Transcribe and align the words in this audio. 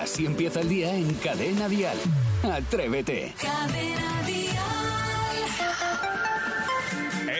Así 0.00 0.26
empieza 0.26 0.60
el 0.60 0.68
día 0.68 0.94
en 0.94 1.14
Cadena 1.14 1.68
Dial. 1.68 1.96
Atrévete. 2.42 3.34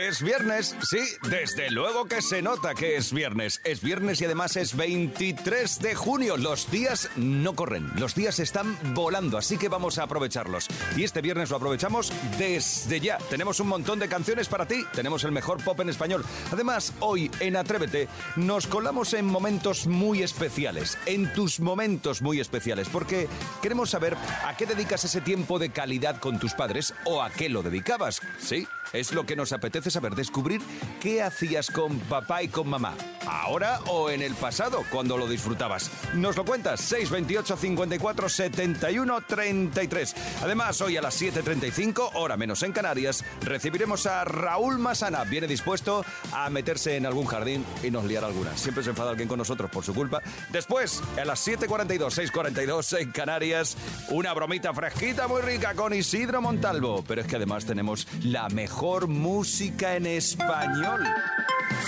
Es 0.06 0.22
viernes, 0.22 0.76
sí, 0.82 0.98
desde 1.30 1.70
luego 1.70 2.04
que 2.04 2.20
se 2.20 2.42
nota 2.42 2.74
que 2.74 2.96
es 2.96 3.10
viernes. 3.10 3.62
Es 3.64 3.80
viernes 3.80 4.20
y 4.20 4.26
además 4.26 4.54
es 4.54 4.76
23 4.76 5.78
de 5.78 5.94
junio. 5.94 6.36
Los 6.36 6.70
días 6.70 7.08
no 7.16 7.54
corren, 7.54 7.90
los 7.96 8.14
días 8.14 8.38
están 8.38 8.76
volando, 8.92 9.38
así 9.38 9.56
que 9.56 9.70
vamos 9.70 9.98
a 9.98 10.02
aprovecharlos. 10.02 10.68
Y 10.94 11.04
este 11.04 11.22
viernes 11.22 11.48
lo 11.48 11.56
aprovechamos 11.56 12.12
desde 12.36 13.00
ya. 13.00 13.16
Tenemos 13.30 13.60
un 13.60 13.68
montón 13.68 13.98
de 13.98 14.10
canciones 14.10 14.46
para 14.46 14.66
ti, 14.66 14.84
tenemos 14.92 15.24
el 15.24 15.32
mejor 15.32 15.64
pop 15.64 15.80
en 15.80 15.88
español. 15.88 16.22
Además, 16.52 16.92
hoy 17.00 17.30
en 17.40 17.56
Atrévete 17.56 18.06
nos 18.36 18.66
colamos 18.66 19.14
en 19.14 19.24
momentos 19.24 19.86
muy 19.86 20.22
especiales, 20.22 20.98
en 21.06 21.32
tus 21.32 21.60
momentos 21.60 22.20
muy 22.20 22.40
especiales, 22.40 22.90
porque 22.90 23.26
queremos 23.62 23.88
saber 23.88 24.18
a 24.44 24.54
qué 24.54 24.66
dedicas 24.66 25.02
ese 25.04 25.22
tiempo 25.22 25.58
de 25.58 25.70
calidad 25.70 26.20
con 26.20 26.38
tus 26.38 26.52
padres 26.52 26.92
o 27.04 27.22
a 27.22 27.30
qué 27.30 27.48
lo 27.48 27.62
dedicabas. 27.62 28.20
Sí, 28.38 28.68
es 28.92 29.12
lo 29.12 29.24
que 29.24 29.34
nos 29.34 29.52
apetece 29.52 29.90
saber, 29.94 30.03
descubrir 30.10 30.60
qué 31.00 31.22
hacías 31.22 31.70
con 31.70 31.98
papá 32.00 32.42
y 32.42 32.48
con 32.48 32.68
mamá. 32.68 32.94
Ahora 33.26 33.80
o 33.86 34.10
en 34.10 34.22
el 34.22 34.34
pasado, 34.34 34.84
cuando 34.90 35.16
lo 35.16 35.26
disfrutabas. 35.26 35.90
Nos 36.14 36.36
lo 36.36 36.44
cuentas, 36.44 36.80
628 36.80 37.56
54 37.56 38.28
71 38.28 39.20
33. 39.22 40.14
Además, 40.42 40.80
hoy 40.80 40.96
a 40.96 41.02
las 41.02 41.20
7.35, 41.20 42.10
hora 42.14 42.36
menos 42.36 42.62
en 42.62 42.72
Canarias, 42.72 43.24
recibiremos 43.40 44.06
a 44.06 44.24
Raúl 44.24 44.78
Masana. 44.78 45.24
Viene 45.24 45.46
dispuesto 45.46 46.04
a 46.32 46.50
meterse 46.50 46.96
en 46.96 47.06
algún 47.06 47.26
jardín 47.26 47.64
y 47.82 47.90
nos 47.90 48.04
liar 48.04 48.24
alguna. 48.24 48.56
Siempre 48.56 48.84
se 48.84 48.90
enfada 48.90 49.10
alguien 49.10 49.28
con 49.28 49.38
nosotros 49.38 49.70
por 49.70 49.84
su 49.84 49.94
culpa. 49.94 50.20
Después, 50.50 51.02
a 51.20 51.24
las 51.24 51.46
7.42, 51.46 52.30
6.42 52.30 53.00
en 53.00 53.12
Canarias, 53.12 53.76
una 54.10 54.32
bromita 54.34 54.72
fresquita 54.74 55.28
muy 55.28 55.42
rica 55.42 55.74
con 55.74 55.94
Isidro 55.94 56.40
Montalvo. 56.40 57.04
Pero 57.06 57.20
es 57.20 57.26
que 57.26 57.36
además 57.36 57.64
tenemos 57.64 58.06
la 58.22 58.48
mejor 58.48 59.08
música 59.08 59.83
en 59.92 60.06
español. 60.06 61.04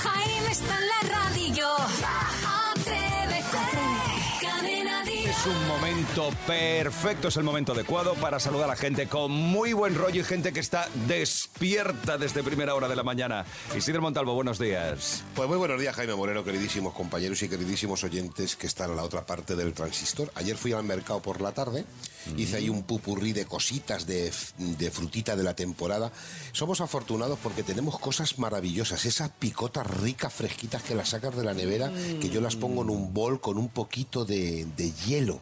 Jaime 0.03 0.53
está 0.53 0.79
en 0.79 0.89
la 0.89 1.01
radio. 1.17 1.69
Atrévete. 2.71 3.47
Es 5.29 5.47
un 5.47 5.69
momento 5.69 6.31
perfecto, 6.47 7.29
es 7.29 7.37
el 7.37 7.45
momento 7.45 7.73
adecuado 7.73 8.15
para 8.15 8.39
saludar 8.39 8.65
a 8.67 8.69
la 8.69 8.77
gente 8.77 9.07
con 9.07 9.31
muy 9.31 9.73
buen 9.73 9.95
rollo 9.95 10.21
y 10.21 10.25
gente 10.25 10.53
que 10.53 10.61
está 10.61 10.89
despierta 11.07 12.19
desde 12.19 12.43
primera 12.43 12.75
hora 12.75 12.89
de 12.89 12.97
la 12.97 13.03
mañana. 13.03 13.45
Isidro 13.77 14.03
Montalvo, 14.03 14.35
buenos 14.35 14.59
días. 14.59 15.25
Pues 15.35 15.49
muy 15.49 15.59
buenos 15.59 15.81
días, 15.81 15.95
Jaime 15.97 16.15
Moreno, 16.15 16.45
queridísimos 16.45 16.95
compañeros 16.95 17.43
y 17.43 17.49
queridísimos 17.49 18.05
oyentes 18.05 18.57
que 18.57 18.67
están 18.67 18.91
a 18.91 18.95
la 18.95 19.03
otra 19.03 19.25
parte 19.25 19.57
del 19.57 19.73
transistor. 19.73 20.31
Ayer 20.35 20.57
fui 20.57 20.73
al 20.73 20.85
mercado 20.85 21.21
por 21.21 21.41
la 21.41 21.53
tarde, 21.53 21.85
hice 22.37 22.57
ahí 22.57 22.69
un 22.69 22.83
pupurrí 22.83 23.33
de 23.33 23.47
cositas 23.47 24.07
de, 24.07 24.33
de 24.59 24.91
frutita 24.91 25.37
de 25.37 25.45
la 25.45 25.55
temporada. 25.55 26.13
Somos 26.53 26.81
afortunados 26.81 27.39
porque 27.43 27.63
tenemos 27.63 27.99
cosas 27.99 28.39
maravillosas, 28.39 29.05
esas 29.07 29.31
picotas 29.31 29.87
ricas, 29.87 30.33
fresquitas 30.33 30.83
que 30.83 30.95
las 30.95 31.11
sacas 31.11 31.37
de 31.37 31.45
la 31.45 31.55
nevera, 31.55 31.93
que 32.21 32.29
yo 32.29 32.41
las 32.41 32.57
pongo 32.57 32.83
en 32.83 32.91
un 32.91 33.13
bol 33.15 33.41
con 33.41 33.59
un 33.59 33.69
poquito 33.69 34.25
de, 34.25 34.67
de 34.77 34.93
hielo. 34.93 35.41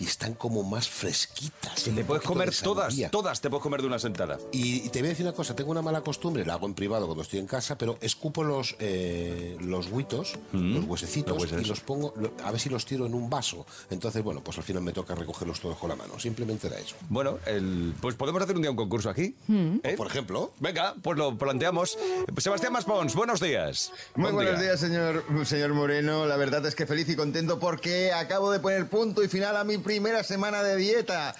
Y 0.00 0.04
están 0.04 0.34
como 0.34 0.62
más 0.62 0.88
fresquitas. 0.88 1.82
Que 1.82 1.90
te 1.90 2.04
puedes 2.04 2.22
comer 2.24 2.54
todas, 2.62 2.94
todas 3.10 3.40
te 3.40 3.50
puedes 3.50 3.62
comer 3.62 3.80
de 3.80 3.88
una 3.88 3.98
sentada. 3.98 4.38
Y, 4.52 4.86
y 4.86 4.88
te 4.90 5.00
voy 5.00 5.08
a 5.08 5.10
decir 5.10 5.26
una 5.26 5.34
cosa, 5.34 5.56
tengo 5.56 5.70
una 5.72 5.82
mala 5.82 6.02
costumbre, 6.02 6.44
la 6.46 6.54
hago 6.54 6.66
en 6.66 6.74
privado 6.74 7.06
cuando 7.06 7.22
estoy 7.22 7.40
en 7.40 7.46
casa, 7.46 7.76
pero 7.76 7.98
escupo 8.00 8.44
los 8.44 8.76
eh, 8.78 9.56
los 9.60 9.90
huitos, 9.90 10.34
los 10.52 10.84
huesecitos, 10.84 11.34
Los 11.34 11.42
huesos. 11.50 11.62
y 11.62 11.68
los 11.68 11.80
pongo, 11.80 12.14
a 12.44 12.50
ver 12.52 12.60
si 12.60 12.68
los 12.68 12.84
tiro 12.86 13.06
en 13.06 13.14
un 13.14 13.28
vaso. 13.28 13.66
Entonces, 13.90 14.22
bueno, 14.22 14.42
pues 14.42 14.56
al 14.58 14.64
final 14.64 14.82
me 14.82 14.92
toca 14.92 15.14
recogerlos 15.14 15.58
todos 15.60 15.76
con 15.78 15.88
la 15.88 15.96
mano. 15.96 16.18
Simplemente 16.18 16.68
era 16.68 16.78
eso. 16.78 16.94
Bueno, 17.08 17.38
el, 17.46 17.94
pues 18.00 18.14
podemos 18.14 18.40
hacer 18.42 18.54
un 18.56 18.62
día 18.62 18.70
un 18.70 18.76
concurso 18.76 19.10
aquí. 19.10 19.34
¿eh? 19.82 19.94
Por 19.96 20.06
ejemplo, 20.06 20.52
Venga, 20.60 20.94
pues 21.02 21.18
lo 21.18 21.36
planteamos. 21.36 21.98
Sebastián 22.38 22.72
Maspons, 22.72 23.14
buenos 23.14 23.40
días. 23.40 23.90
Muy 24.14 24.24
Buen 24.24 24.34
buenos 24.36 24.60
día. 24.60 24.70
días, 24.70 24.80
señor, 24.80 25.24
señor 25.44 25.74
Moreno. 25.74 26.26
La 26.26 26.36
verdad 26.36 26.64
es 26.66 26.74
que 26.74 26.86
feliz 26.86 27.08
y 27.08 27.16
contento 27.16 27.58
porque 27.58 28.12
acabo 28.12 28.50
de 28.50 28.60
poner 28.60 28.88
punto 28.88 29.22
y 29.24 29.28
final 29.28 29.56
a 29.56 29.64
mi 29.64 29.78
primera 29.88 30.22
semana 30.22 30.62
de 30.62 30.76
dieta. 30.76 31.34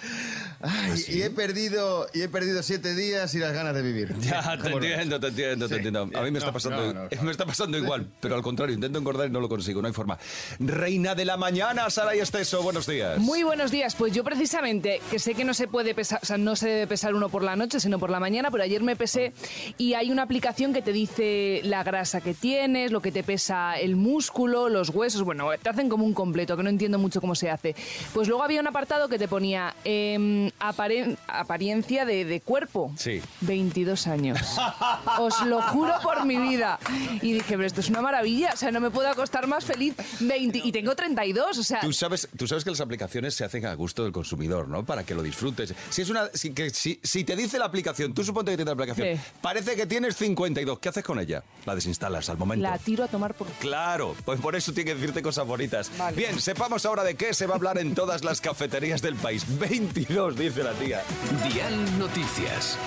Ay, 0.59 0.91
¿Ah, 0.91 0.95
Y 1.07 1.21
he 1.21 1.29
perdido 1.29 2.07
y 2.15 2.23
he 2.23 2.29
perdido 2.29 2.63
siete 2.63 2.95
días 2.95 3.35
y 3.35 3.37
las 3.37 3.53
ganas 3.53 3.75
de 3.75 3.83
vivir. 3.83 4.15
Ya, 4.21 4.57
te 4.57 4.69
entiendo, 4.71 5.19
te 5.19 5.27
entiendo, 5.27 5.67
te 5.67 5.75
Sí, 5.75 5.77
entiendo. 5.77 6.09
A 6.17 6.21
mí 6.23 6.31
me 6.31 6.39
está 6.39 6.47
No, 6.49 6.53
pasando, 6.53 6.93
no, 6.93 7.03
no, 7.03 7.09
me 7.23 7.31
está 7.31 7.45
pasando 7.45 7.77
igual, 7.77 8.07
pero 8.19 8.33
al 8.33 8.41
contrario, 8.41 8.73
intento 8.73 8.97
engordar 8.97 9.27
y 9.27 9.31
no 9.31 9.39
lo 9.39 9.47
consigo, 9.47 9.81
no 9.83 9.87
hay 9.87 9.93
forma. 9.93 10.17
Reina 10.59 11.13
de 11.13 11.25
la 11.25 11.37
mañana, 11.37 11.87
Sara 11.91 12.15
y 12.15 12.19
Esteso, 12.21 12.63
buenos 12.63 12.87
días. 12.87 13.19
Muy 13.19 13.43
buenos 13.43 13.69
días. 13.69 13.93
Pues 13.93 14.13
yo 14.13 14.23
precisamente, 14.23 14.99
que 15.11 15.19
sé 15.19 15.35
que 15.35 15.45
no 15.45 15.53
se 15.53 15.67
puede 15.67 15.93
pesar, 15.93 16.19
o 16.23 16.25
sea, 16.25 16.39
no 16.39 16.55
se 16.55 16.67
debe 16.69 16.87
pesar 16.87 17.13
uno 17.13 17.29
por 17.29 17.43
la 17.43 17.55
noche, 17.55 17.79
sino 17.79 17.99
por 17.99 18.09
la 18.09 18.19
mañana, 18.19 18.49
pero 18.49 18.63
ayer 18.63 18.81
me 18.81 18.95
pesé 18.95 19.31
y 19.77 19.93
hay 19.93 20.09
una 20.09 20.23
aplicación 20.23 20.73
que 20.73 20.81
te 20.81 20.91
dice 20.91 21.61
la 21.65 21.83
grasa 21.83 22.19
que 22.21 22.33
tienes, 22.33 22.91
lo 22.91 22.99
que 23.01 23.11
te 23.11 23.23
pesa 23.23 23.77
el 23.79 23.95
músculo, 23.95 24.69
los 24.69 24.89
huesos, 24.89 25.21
bueno, 25.21 25.49
te 25.61 25.69
hacen 25.69 25.87
como 25.87 26.03
un 26.03 26.15
completo, 26.15 26.57
que 26.57 26.63
no 26.63 26.69
entiendo 26.69 26.97
mucho 26.97 27.21
cómo 27.21 27.35
se 27.35 27.51
hace. 27.51 27.75
Pues 28.13 28.27
luego 28.27 28.38
había 28.43 28.61
un 28.61 28.67
apartado 28.67 29.07
que 29.09 29.17
te 29.19 29.27
ponía 29.27 29.75
em, 29.83 30.49
aparen- 30.59 31.17
apariencia 31.27 32.05
de, 32.05 32.25
de 32.25 32.41
cuerpo. 32.41 32.91
Sí. 32.97 33.21
22 33.41 34.07
años. 34.07 34.39
Os 35.19 35.41
lo 35.45 35.61
juro 35.61 35.93
por 36.03 36.25
mi 36.25 36.37
vida. 36.37 36.79
Y 37.21 37.33
dije, 37.33 37.55
pero 37.55 37.65
esto 37.65 37.81
es 37.81 37.89
una 37.89 38.01
maravilla, 38.01 38.51
o 38.53 38.57
sea, 38.57 38.71
no 38.71 38.79
me 38.79 38.89
puedo 38.91 39.07
acostar 39.09 39.47
más 39.47 39.65
feliz. 39.65 39.95
20, 40.19 40.59
y 40.63 40.71
tengo 40.71 40.95
32, 40.95 41.57
o 41.57 41.63
sea... 41.63 41.79
Tú 41.81 41.93
sabes, 41.93 42.27
tú 42.37 42.47
sabes 42.47 42.63
que 42.63 42.69
las 42.71 42.81
aplicaciones 42.81 43.33
se 43.35 43.43
hacen 43.45 43.65
a 43.65 43.73
gusto 43.73 44.03
del 44.03 44.11
consumidor, 44.11 44.67
¿no? 44.67 44.85
Para 44.85 45.03
que 45.03 45.13
lo 45.15 45.23
disfrutes. 45.23 45.73
Si 45.89 46.01
es 46.01 46.09
una, 46.09 46.27
si, 46.33 46.51
que, 46.53 46.69
si, 46.69 46.99
si 47.03 47.23
te 47.23 47.35
dice 47.35 47.57
la 47.59 47.65
aplicación, 47.65 48.13
tú 48.13 48.23
suponte 48.23 48.51
que 48.51 48.57
tienes 48.57 48.75
la 48.77 48.83
aplicación, 48.83 49.17
Sí. 49.17 49.21
parece 49.41 49.75
que 49.75 49.85
tienes 49.85 50.15
52. 50.17 50.79
¿Qué 50.79 50.89
haces 50.89 51.03
con 51.03 51.19
ella? 51.19 51.43
La 51.65 51.73
desinstalas 51.75 52.29
al 52.29 52.37
momento. 52.37 52.63
La 52.63 52.77
tiro 52.77 53.03
a 53.03 53.07
tomar 53.07 53.33
por... 53.33 53.47
Claro, 53.59 54.15
pues 54.25 54.39
por 54.39 54.55
eso 54.55 54.73
tiene 54.73 54.91
que 54.91 54.95
decirte 54.95 55.21
cosas 55.21 55.47
bonitas. 55.47 55.89
Bien, 56.15 56.39
sepamos 56.39 56.85
ahora 56.85 57.03
de 57.03 57.15
qué 57.15 57.33
se 57.33 57.45
va 57.47 57.53
a 57.53 57.57
hablar 57.57 57.77
en 57.79 57.95
todas 57.95 58.23
las 58.23 58.28
cafeterías 58.37 59.01
del 59.01 59.15
país. 59.15 59.43
22, 59.59 60.37
dice 60.37 60.63
la 60.63 60.73
tía. 60.73 61.01
Dial 61.43 61.97
Noticias. 61.97 62.77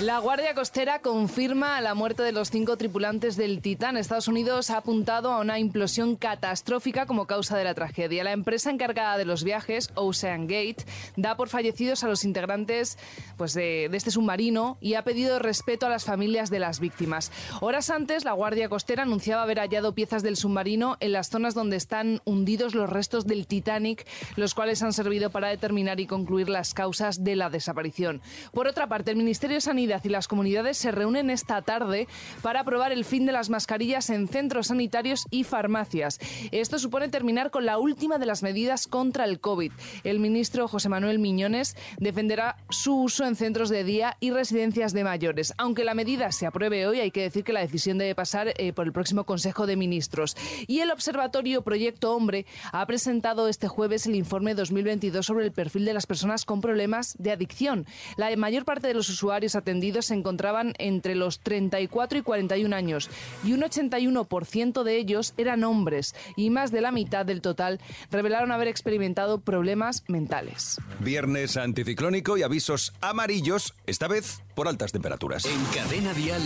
La 0.00 0.20
Guardia 0.20 0.54
Costera 0.54 1.00
confirma 1.00 1.80
la 1.80 1.92
muerte 1.92 2.22
de 2.22 2.30
los 2.30 2.52
cinco 2.52 2.76
tripulantes 2.76 3.36
del 3.36 3.60
Titán. 3.60 3.96
Estados 3.96 4.28
Unidos 4.28 4.70
ha 4.70 4.76
apuntado 4.76 5.32
a 5.32 5.40
una 5.40 5.58
implosión 5.58 6.14
catastrófica 6.14 7.04
como 7.06 7.26
causa 7.26 7.58
de 7.58 7.64
la 7.64 7.74
tragedia. 7.74 8.22
La 8.22 8.30
empresa 8.30 8.70
encargada 8.70 9.18
de 9.18 9.24
los 9.24 9.42
viajes, 9.42 9.90
Ocean 9.96 10.42
Gate, 10.42 10.84
da 11.16 11.36
por 11.36 11.48
fallecidos 11.48 12.04
a 12.04 12.06
los 12.06 12.22
integrantes 12.22 12.96
pues, 13.36 13.54
de, 13.54 13.88
de 13.90 13.96
este 13.96 14.12
submarino 14.12 14.78
y 14.80 14.94
ha 14.94 15.02
pedido 15.02 15.40
respeto 15.40 15.86
a 15.86 15.88
las 15.90 16.04
familias 16.04 16.48
de 16.48 16.60
las 16.60 16.78
víctimas. 16.78 17.32
Horas 17.60 17.90
antes, 17.90 18.24
la 18.24 18.34
Guardia 18.34 18.68
Costera 18.68 19.02
anunciaba 19.02 19.42
haber 19.42 19.58
hallado 19.58 19.96
piezas 19.96 20.22
del 20.22 20.36
submarino 20.36 20.96
en 21.00 21.10
las 21.10 21.28
zonas 21.28 21.54
donde 21.54 21.76
están 21.76 22.22
hundidos 22.24 22.76
los 22.76 22.88
restos 22.88 23.26
del 23.26 23.48
Titanic, 23.48 24.06
los 24.36 24.54
cuales 24.54 24.80
han 24.84 24.92
servido 24.92 25.30
para 25.30 25.48
determinar 25.48 25.98
y 25.98 26.06
concluir 26.06 26.48
las 26.48 26.72
causas 26.72 27.24
de 27.24 27.34
la 27.34 27.50
desaparición. 27.50 28.22
Por 28.52 28.68
otra 28.68 28.86
parte, 28.86 29.10
el 29.10 29.16
Ministerio 29.16 29.56
de 29.56 29.60
Sanidad 29.60 29.87
y 29.88 30.08
las 30.10 30.28
comunidades 30.28 30.76
se 30.76 30.90
reúnen 30.90 31.30
esta 31.30 31.62
tarde 31.62 32.08
para 32.42 32.60
aprobar 32.60 32.92
el 32.92 33.06
fin 33.06 33.24
de 33.24 33.32
las 33.32 33.48
mascarillas 33.48 34.10
en 34.10 34.28
centros 34.28 34.66
sanitarios 34.66 35.24
y 35.30 35.44
farmacias. 35.44 36.18
Esto 36.52 36.78
supone 36.78 37.08
terminar 37.08 37.50
con 37.50 37.64
la 37.64 37.78
última 37.78 38.18
de 38.18 38.26
las 38.26 38.42
medidas 38.42 38.86
contra 38.86 39.24
el 39.24 39.40
COVID. 39.40 39.72
El 40.04 40.20
ministro 40.20 40.68
José 40.68 40.90
Manuel 40.90 41.18
Miñones 41.18 41.74
defenderá 41.98 42.56
su 42.68 43.02
uso 43.02 43.24
en 43.24 43.34
centros 43.34 43.70
de 43.70 43.82
día 43.82 44.16
y 44.20 44.30
residencias 44.30 44.92
de 44.92 45.04
mayores. 45.04 45.54
Aunque 45.56 45.84
la 45.84 45.94
medida 45.94 46.30
se 46.32 46.46
apruebe 46.46 46.86
hoy, 46.86 47.00
hay 47.00 47.10
que 47.10 47.22
decir 47.22 47.44
que 47.44 47.54
la 47.54 47.60
decisión 47.60 47.96
debe 47.96 48.14
pasar 48.14 48.52
eh, 48.58 48.74
por 48.74 48.86
el 48.86 48.92
próximo 48.92 49.24
Consejo 49.24 49.66
de 49.66 49.76
Ministros. 49.76 50.36
Y 50.66 50.80
el 50.80 50.90
Observatorio 50.90 51.62
Proyecto 51.62 52.14
Hombre 52.14 52.44
ha 52.72 52.84
presentado 52.86 53.48
este 53.48 53.68
jueves 53.68 54.06
el 54.06 54.16
informe 54.16 54.54
2022 54.54 55.24
sobre 55.24 55.46
el 55.46 55.52
perfil 55.52 55.86
de 55.86 55.94
las 55.94 56.06
personas 56.06 56.44
con 56.44 56.60
problemas 56.60 57.16
de 57.18 57.32
adicción. 57.32 57.86
La 58.16 58.34
mayor 58.36 58.66
parte 58.66 58.86
de 58.86 58.94
los 58.94 59.08
usuarios 59.08 59.54
atendidos 59.54 59.77
se 60.02 60.14
encontraban 60.14 60.74
entre 60.78 61.14
los 61.14 61.40
34 61.40 62.18
y 62.18 62.22
41 62.22 62.74
años 62.74 63.10
y 63.44 63.52
un 63.52 63.60
81% 63.60 64.82
de 64.82 64.96
ellos 64.96 65.34
eran 65.36 65.64
hombres 65.64 66.14
y 66.36 66.50
más 66.50 66.70
de 66.72 66.80
la 66.80 66.92
mitad 66.92 67.24
del 67.24 67.40
total 67.40 67.80
revelaron 68.10 68.52
haber 68.52 68.68
experimentado 68.68 69.40
problemas 69.40 70.04
mentales. 70.08 70.78
Viernes 71.00 71.56
anticiclónico 71.56 72.36
y 72.36 72.42
avisos 72.42 72.92
amarillos, 73.00 73.74
esta 73.86 74.08
vez 74.08 74.42
por 74.58 74.66
altas 74.66 74.90
temperaturas. 74.90 75.44
En 75.44 75.64
Cadena 75.66 76.12
Dial, 76.14 76.42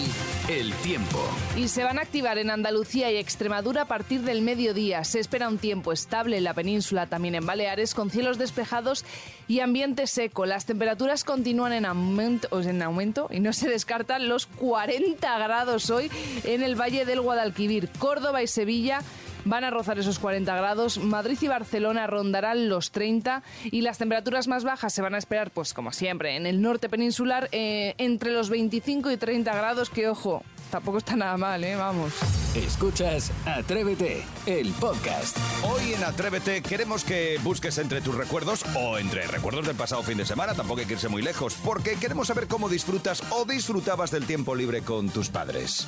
el 0.50 0.74
tiempo. 0.82 1.18
Y 1.56 1.68
se 1.68 1.82
van 1.82 1.98
a 1.98 2.02
activar 2.02 2.36
en 2.36 2.50
Andalucía 2.50 3.10
y 3.10 3.16
Extremadura 3.16 3.82
a 3.82 3.86
partir 3.86 4.20
del 4.20 4.42
mediodía. 4.42 5.02
Se 5.04 5.18
espera 5.18 5.48
un 5.48 5.56
tiempo 5.56 5.92
estable 5.92 6.36
en 6.36 6.44
la 6.44 6.52
península, 6.52 7.06
también 7.06 7.36
en 7.36 7.46
Baleares, 7.46 7.94
con 7.94 8.10
cielos 8.10 8.36
despejados 8.36 9.06
y 9.48 9.60
ambiente 9.60 10.06
seco. 10.06 10.44
Las 10.44 10.66
temperaturas 10.66 11.24
continúan 11.24 11.72
en 11.72 11.86
aumento, 11.86 12.60
en 12.60 12.82
aumento 12.82 13.21
y 13.30 13.40
no 13.40 13.52
se 13.52 13.68
descartan 13.68 14.28
los 14.28 14.46
40 14.46 15.38
grados 15.38 15.90
hoy 15.90 16.10
en 16.44 16.62
el 16.62 16.80
Valle 16.80 17.04
del 17.04 17.20
Guadalquivir, 17.20 17.88
Córdoba 17.98 18.42
y 18.42 18.46
Sevilla 18.46 19.00
van 19.44 19.64
a 19.64 19.70
rozar 19.70 19.98
esos 19.98 20.18
40 20.18 20.54
grados. 20.56 20.98
Madrid 20.98 21.38
y 21.40 21.48
Barcelona 21.48 22.06
rondarán 22.06 22.68
los 22.68 22.90
30 22.92 23.42
y 23.64 23.82
las 23.82 23.98
temperaturas 23.98 24.48
más 24.48 24.64
bajas 24.64 24.92
se 24.92 25.02
van 25.02 25.14
a 25.14 25.18
esperar, 25.18 25.50
pues 25.50 25.74
como 25.74 25.92
siempre, 25.92 26.36
en 26.36 26.46
el 26.46 26.62
norte 26.62 26.88
peninsular 26.88 27.48
eh, 27.52 27.94
entre 27.98 28.32
los 28.32 28.50
25 28.50 29.10
y 29.10 29.16
30 29.16 29.54
grados, 29.54 29.90
que 29.90 30.08
ojo, 30.08 30.42
tampoco 30.72 30.98
está 30.98 31.14
nada 31.16 31.36
mal, 31.36 31.62
¿eh? 31.62 31.76
Vamos. 31.76 32.14
Escuchas 32.54 33.30
Atrévete, 33.44 34.24
el 34.46 34.72
podcast. 34.72 35.36
Hoy 35.64 35.92
en 35.92 36.02
Atrévete 36.02 36.62
queremos 36.62 37.04
que 37.04 37.38
busques 37.44 37.76
entre 37.76 38.00
tus 38.00 38.14
recuerdos 38.14 38.64
o 38.74 38.96
entre 38.96 39.26
recuerdos 39.26 39.66
del 39.66 39.76
pasado 39.76 40.02
fin 40.02 40.16
de 40.16 40.24
semana, 40.24 40.54
tampoco 40.54 40.80
hay 40.80 40.86
que 40.86 40.94
irse 40.94 41.08
muy 41.08 41.20
lejos, 41.20 41.54
porque 41.62 41.96
queremos 41.96 42.28
saber 42.28 42.48
cómo 42.48 42.70
disfrutas 42.70 43.22
o 43.30 43.44
disfrutabas 43.44 44.10
del 44.10 44.24
tiempo 44.24 44.54
libre 44.54 44.80
con 44.80 45.10
tus 45.10 45.28
padres. 45.28 45.86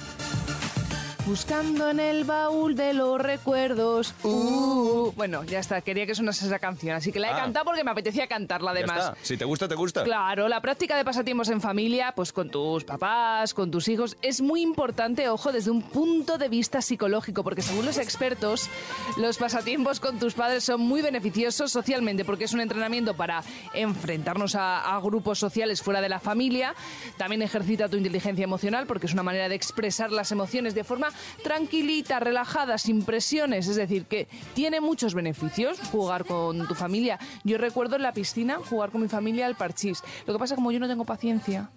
Buscando 1.26 1.88
en 1.88 2.00
el 2.00 2.25
baúl 2.25 2.76
de 2.76 2.93
los 2.93 3.19
recuerdos. 3.19 4.15
Uh. 4.23 5.11
Bueno, 5.17 5.43
ya 5.44 5.59
está, 5.59 5.81
quería 5.81 6.05
que 6.05 6.15
sonase 6.15 6.44
esa 6.44 6.59
canción, 6.59 6.97
así 6.97 7.12
que 7.12 7.19
la 7.19 7.29
he 7.29 7.32
Ah. 7.32 7.37
cantado 7.37 7.65
porque 7.65 7.82
me 7.82 7.93
apetecía 7.93 8.26
cantarla 8.26 8.73
Ya 8.75 8.79
además. 8.81 8.99
está. 8.99 9.17
Si 9.23 9.37
te 9.38 9.47
gusta, 9.47 9.67
te 9.67 9.75
gusta. 9.75 10.05
Claro, 10.05 10.49
la 10.49 10.61
práctica 10.61 10.99
de 10.99 11.05
pasatiempos 11.05 11.49
en 11.49 11.62
familia, 11.62 12.12
pues 12.15 12.31
con 12.31 12.50
tus 12.50 12.85
papás, 12.85 13.55
con 13.55 13.71
tus 13.71 13.88
hijos, 13.88 14.19
es 14.21 14.43
muy 14.43 14.61
importante, 14.61 15.26
ojo, 15.31 15.50
desde 15.50 15.71
un 15.71 15.81
punto 15.81 16.37
de 16.37 16.50
vista 16.50 16.82
psicológico, 16.82 17.43
porque 17.43 17.62
según 17.62 17.87
los 17.87 17.97
expertos, 17.97 18.69
los 19.17 19.38
pasatiempos 19.38 20.00
con 20.00 20.19
tus 20.19 20.35
padres 20.35 20.65
son 20.65 20.82
muy 20.82 21.00
beneficiosos 21.00 21.73
socialmente, 21.73 22.27
porque 22.27 22.44
es 22.44 22.53
un 22.53 22.61
entrenamiento 22.61 23.15
para 23.15 23.43
enfrentarnos 23.73 24.56
a, 24.56 24.94
a 24.94 25.00
grupos 25.00 25.38
sociales 25.38 25.81
fuera 25.81 26.03
de 26.03 26.11
la 26.11 26.20
familia. 26.20 26.75
También 27.17 27.41
ejercita 27.41 27.88
tu 27.88 27.97
inteligencia 27.97 28.44
emocional, 28.44 28.87
porque 28.87 29.06
es 29.06 29.15
una 29.15 29.23
manera 29.23 29.49
de 29.49 29.55
expresar 29.55 30.12
las 30.12 30.31
emociones 30.31 30.75
de 30.75 30.85
forma 30.85 31.13
tranquilita, 31.43 32.20
relajada, 32.20 32.78
sin 32.78 33.05
presiones. 33.05 33.69
Es 33.69 33.76
decir, 33.76 34.06
que 34.06 34.28
tiene 34.55 34.81
muchos 34.81 35.14
beneficios 35.14 35.78
jugar 35.90 36.25
con 36.25 36.66
tu 36.66 36.75
familia. 36.75 37.19
Yo 37.44 37.58
recuerdo 37.58 37.96
en 37.96 38.02
la 38.02 38.12
piscina 38.12 38.58
jugar 38.69 38.90
con 38.90 39.02
mi 39.02 39.08
familia 39.08 39.46
al 39.46 39.56
parchís. 39.56 40.02
Lo 40.26 40.32
que 40.32 40.38
pasa 40.38 40.55
como 40.55 40.72
yo 40.72 40.81
no 40.81 40.88
tengo 40.88 41.05
paciencia. 41.05 41.70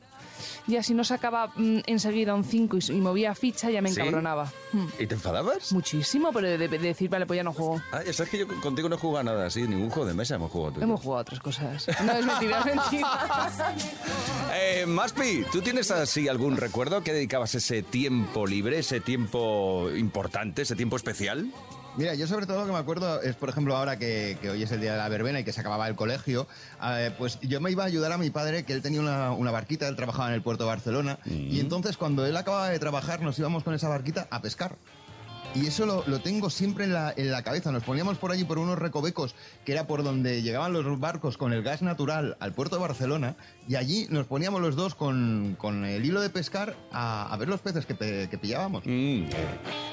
Ya 0.68 0.84
si 0.84 0.94
no 0.94 1.04
sacaba 1.04 1.48
mm, 1.56 1.80
enseguida 1.86 2.34
un 2.36 2.44
5 2.44 2.78
y, 2.78 2.92
y 2.92 3.02
movía 3.02 3.36
ficha, 3.36 3.70
ya 3.70 3.82
me 3.82 3.90
¿Sí? 3.92 4.00
encabronaba. 4.00 4.52
Mm, 4.74 4.86
¿Y 5.00 5.08
te 5.08 5.16
enfadabas? 5.16 5.72
Muchísimo, 5.72 6.32
pero 6.34 6.48
de, 6.48 6.58
de 6.68 6.78
decir, 6.78 7.10
vale, 7.10 7.26
pues 7.26 7.38
ya 7.38 7.44
no 7.44 7.54
juego. 7.54 7.82
Ah, 7.92 8.02
sabes 8.12 8.30
que 8.30 8.40
yo 8.40 8.48
contigo 8.62 8.90
no 8.90 8.96
he 8.96 9.00
jugado 9.00 9.24
nada 9.24 9.46
así, 9.48 9.62
ningún 9.64 9.90
juego 9.90 10.08
de 10.08 10.14
mesa 10.14 10.36
hemos 10.36 10.52
jugado 10.52 10.74
tú. 10.74 10.82
Hemos 10.82 11.02
jugado 11.02 11.20
a 11.20 11.22
otras 11.22 11.40
cosas. 11.40 11.88
No, 12.04 12.12
es 12.14 12.26
mentira, 12.26 12.60
es 12.60 12.66
mentira. 12.66 13.08
Eh, 14.60 14.86
Maspi, 14.88 15.44
¿tú 15.52 15.62
tienes 15.62 15.92
así 15.92 16.28
algún 16.28 16.58
recuerdo 16.58 17.04
que 17.04 17.14
dedicabas 17.14 17.54
ese 17.56 17.84
tiempo 17.84 18.48
libre, 18.48 18.80
ese 18.80 19.00
tiempo 19.00 19.90
importante, 19.96 20.64
ese 20.64 20.76
tiempo 20.76 20.96
especial? 20.96 21.52
Mira, 21.98 22.14
yo 22.14 22.28
sobre 22.28 22.46
todo 22.46 22.60
lo 22.60 22.68
que 22.68 22.72
me 22.72 22.78
acuerdo 22.78 23.24
es, 23.24 23.36
por 23.36 23.50
ejemplo, 23.50 23.76
ahora 23.76 23.98
que, 23.98 24.38
que 24.40 24.52
hoy 24.52 24.62
es 24.62 24.72
el 24.72 24.80
día 24.82 24.92
de 24.92 25.00
la 25.00 25.10
verbena 25.10 25.40
y 25.40 25.44
que 25.44 25.52
se 25.52 25.62
acababa 25.62 25.88
el 25.88 25.96
colegio, 25.96 26.48
eh, 26.84 27.10
pues 27.18 27.40
yo 27.42 27.60
me 27.60 27.72
iba 27.72 27.84
a 27.84 27.88
ayudar 27.88 28.12
a 28.12 28.20
mi 28.20 28.30
padre, 28.30 28.66
que 28.66 28.74
él 28.74 28.84
tenía 28.84 29.02
una, 29.02 29.32
una 29.32 29.50
barquita, 29.50 29.88
él 29.88 29.96
trabajaba 29.96 30.28
en 30.28 30.36
el 30.36 30.44
puerto 30.44 30.64
de 30.64 30.68
Barcelona, 30.68 31.18
y 31.26 31.60
entonces 31.60 31.98
cuando 31.98 32.24
él 32.28 32.38
acababa 32.38 32.70
de 32.70 32.78
trabajar 32.78 33.22
nos 33.24 33.40
íbamos 33.40 33.64
con 33.64 33.74
esa 33.74 33.90
barquita 33.90 34.28
a 34.30 34.44
pescar. 34.44 34.76
Y 35.62 35.68
eso 35.68 35.86
lo, 35.86 36.04
lo 36.08 36.20
tengo 36.20 36.50
siempre 36.50 36.86
en 36.86 36.94
la, 36.94 37.14
en 37.16 37.32
la 37.32 37.42
cabeza. 37.44 37.72
Nos 37.72 37.84
poníamos 37.84 38.18
por 38.18 38.32
allí 38.32 38.44
por 38.44 38.58
unos 38.60 38.78
recovecos, 38.78 39.36
que 39.66 39.72
era 39.72 39.88
por 39.88 40.04
donde 40.04 40.42
llegaban 40.42 40.74
los 40.74 41.00
barcos 41.00 41.38
con 41.38 41.54
el 41.54 41.64
gas 41.64 41.82
natural 41.82 42.38
al 42.40 42.54
puerto 42.54 42.76
de 42.76 42.82
Barcelona, 42.82 43.36
y 43.68 43.76
allí 43.76 44.08
nos 44.10 44.28
poníamos 44.28 44.62
los 44.62 44.76
dos 44.76 44.96
con, 44.96 45.56
con 45.58 45.86
el 45.86 46.06
hilo 46.06 46.22
de 46.22 46.30
pescar 46.30 46.76
a, 46.92 47.34
a 47.34 47.38
ver 47.38 47.48
los 47.50 47.62
peces 47.62 47.86
que, 47.86 47.96
pe- 47.96 48.28
que 48.30 48.38
pillábamos. 48.38 48.84
Mm. 48.86 49.24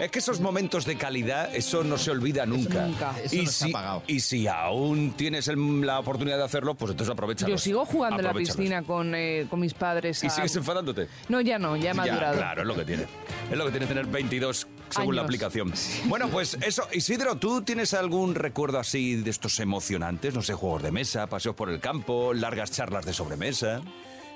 Es 0.01 0.11
que 0.11 0.19
esos 0.19 0.41
momentos 0.41 0.85
de 0.85 0.97
calidad, 0.97 1.55
eso 1.55 1.85
no 1.85 1.97
se 1.99 2.11
olvida 2.11 2.47
nunca. 2.47 2.87
nunca. 2.87 3.15
Eso 3.23 3.37
y, 3.37 3.39
no 3.45 3.51
se 3.51 3.65
ha 3.65 3.67
si, 3.69 3.71
apagado. 3.73 4.03
y 4.07 4.21
si 4.21 4.47
aún 4.47 5.13
tienes 5.17 5.49
el- 5.49 5.81
la 5.87 5.99
oportunidad 5.99 6.37
de 6.39 6.45
hacerlo, 6.45 6.75
pues 6.75 6.91
entonces 6.93 7.13
aprovecha. 7.13 7.47
Yo 7.49 7.59
sigo 7.59 7.85
jugando 7.87 8.19
en 8.19 8.25
la 8.27 8.35
piscina 8.35 8.83
con, 8.83 9.15
eh, 9.15 9.47
con 9.49 9.61
mis 9.61 9.75
padres. 9.75 10.23
¿Y 10.23 10.27
a- 10.27 10.31
sigues 10.31 10.55
enfadándote? 10.57 11.09
No, 11.29 11.41
ya 11.41 11.59
no, 11.59 11.77
ya 11.77 11.93
he 11.93 11.95
madurado. 11.95 12.37
claro, 12.37 12.63
es 12.63 12.67
lo 12.69 12.75
que 12.75 12.85
tiene. 12.85 13.07
Es 13.51 13.57
lo 13.57 13.65
que 13.67 13.71
tiene 13.71 13.87
tener 13.87 14.07
22 14.07 14.67
según 14.95 15.17
la 15.17 15.23
aplicación. 15.23 15.73
Bueno, 16.07 16.29
pues 16.31 16.57
eso. 16.67 16.87
Isidro, 16.93 17.37
¿tú 17.37 17.63
tienes 17.63 17.95
algún 17.95 18.35
recuerdo 18.35 18.79
así 18.79 19.17
de 19.17 19.31
estos 19.31 19.59
emocionantes? 19.61 20.35
No 20.35 20.43
sé, 20.43 20.55
juegos 20.55 20.83
de 20.83 20.93
mesa, 20.93 21.27
paseos 21.27 21.55
por 21.55 21.71
el 21.71 21.81
campo, 21.81 22.33
largas 22.35 22.71
charlas 22.71 23.05
de 23.05 23.13
sobremesa. 23.13 23.83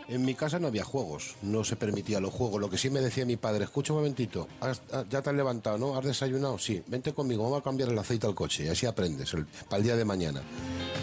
En 0.08 0.24
mi 0.24 0.34
casa 0.34 0.58
no 0.58 0.68
había 0.68 0.84
juegos, 0.84 1.34
no 1.42 1.64
se 1.64 1.76
permitía 1.76 2.18
los 2.18 2.32
juegos. 2.32 2.58
Lo 2.62 2.70
que 2.70 2.78
sí 2.78 2.88
me 2.88 3.00
decía 3.00 3.26
mi 3.26 3.36
padre, 3.36 3.64
escucha 3.64 3.92
un 3.92 3.98
momentito, 3.98 4.48
has- 4.58 4.80
ah, 4.90 5.04
ya 5.10 5.20
te 5.20 5.28
has 5.28 5.36
levantado, 5.36 5.76
¿no? 5.76 5.98
¿Has 5.98 6.04
desayunado? 6.06 6.58
Sí, 6.58 6.82
vente 6.86 7.12
conmigo, 7.12 7.42
vamos 7.44 7.60
a 7.60 7.62
cambiar 7.62 7.90
el 7.90 7.98
aceite 7.98 8.26
al 8.26 8.34
coche 8.34 8.64
y 8.64 8.68
así 8.68 8.86
aprendes 8.86 9.34
el- 9.34 9.44
para 9.68 9.76
el 9.76 9.82
día 9.82 9.96
de 9.96 10.06
mañana. 10.06 10.40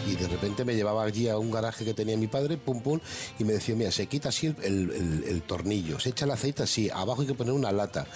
Y 0.06 0.14
de 0.14 0.28
repente 0.28 0.64
me 0.64 0.74
llevaba 0.74 1.02
allí 1.04 1.28
a 1.28 1.36
un 1.38 1.50
garaje 1.50 1.84
que 1.84 1.94
tenía 1.94 2.16
mi 2.16 2.26
padre, 2.28 2.56
pum, 2.56 2.80
pum, 2.80 3.00
y 3.38 3.44
me 3.44 3.52
decía, 3.54 3.74
mira, 3.74 3.90
se 3.90 4.06
quita 4.06 4.28
así 4.28 4.46
el, 4.46 4.56
el- 4.62 4.90
el- 4.90 5.24
el 5.28 5.42
tornillo, 5.42 5.98
se 5.98 6.10
echa 6.10 6.24
el 6.24 6.30
aceite 6.30 6.62
así, 6.62 6.88
abajo 6.90 7.22
hay 7.22 7.26
que 7.28 7.34
poner 7.34 7.52
una 7.52 7.72
lata. 7.72 8.06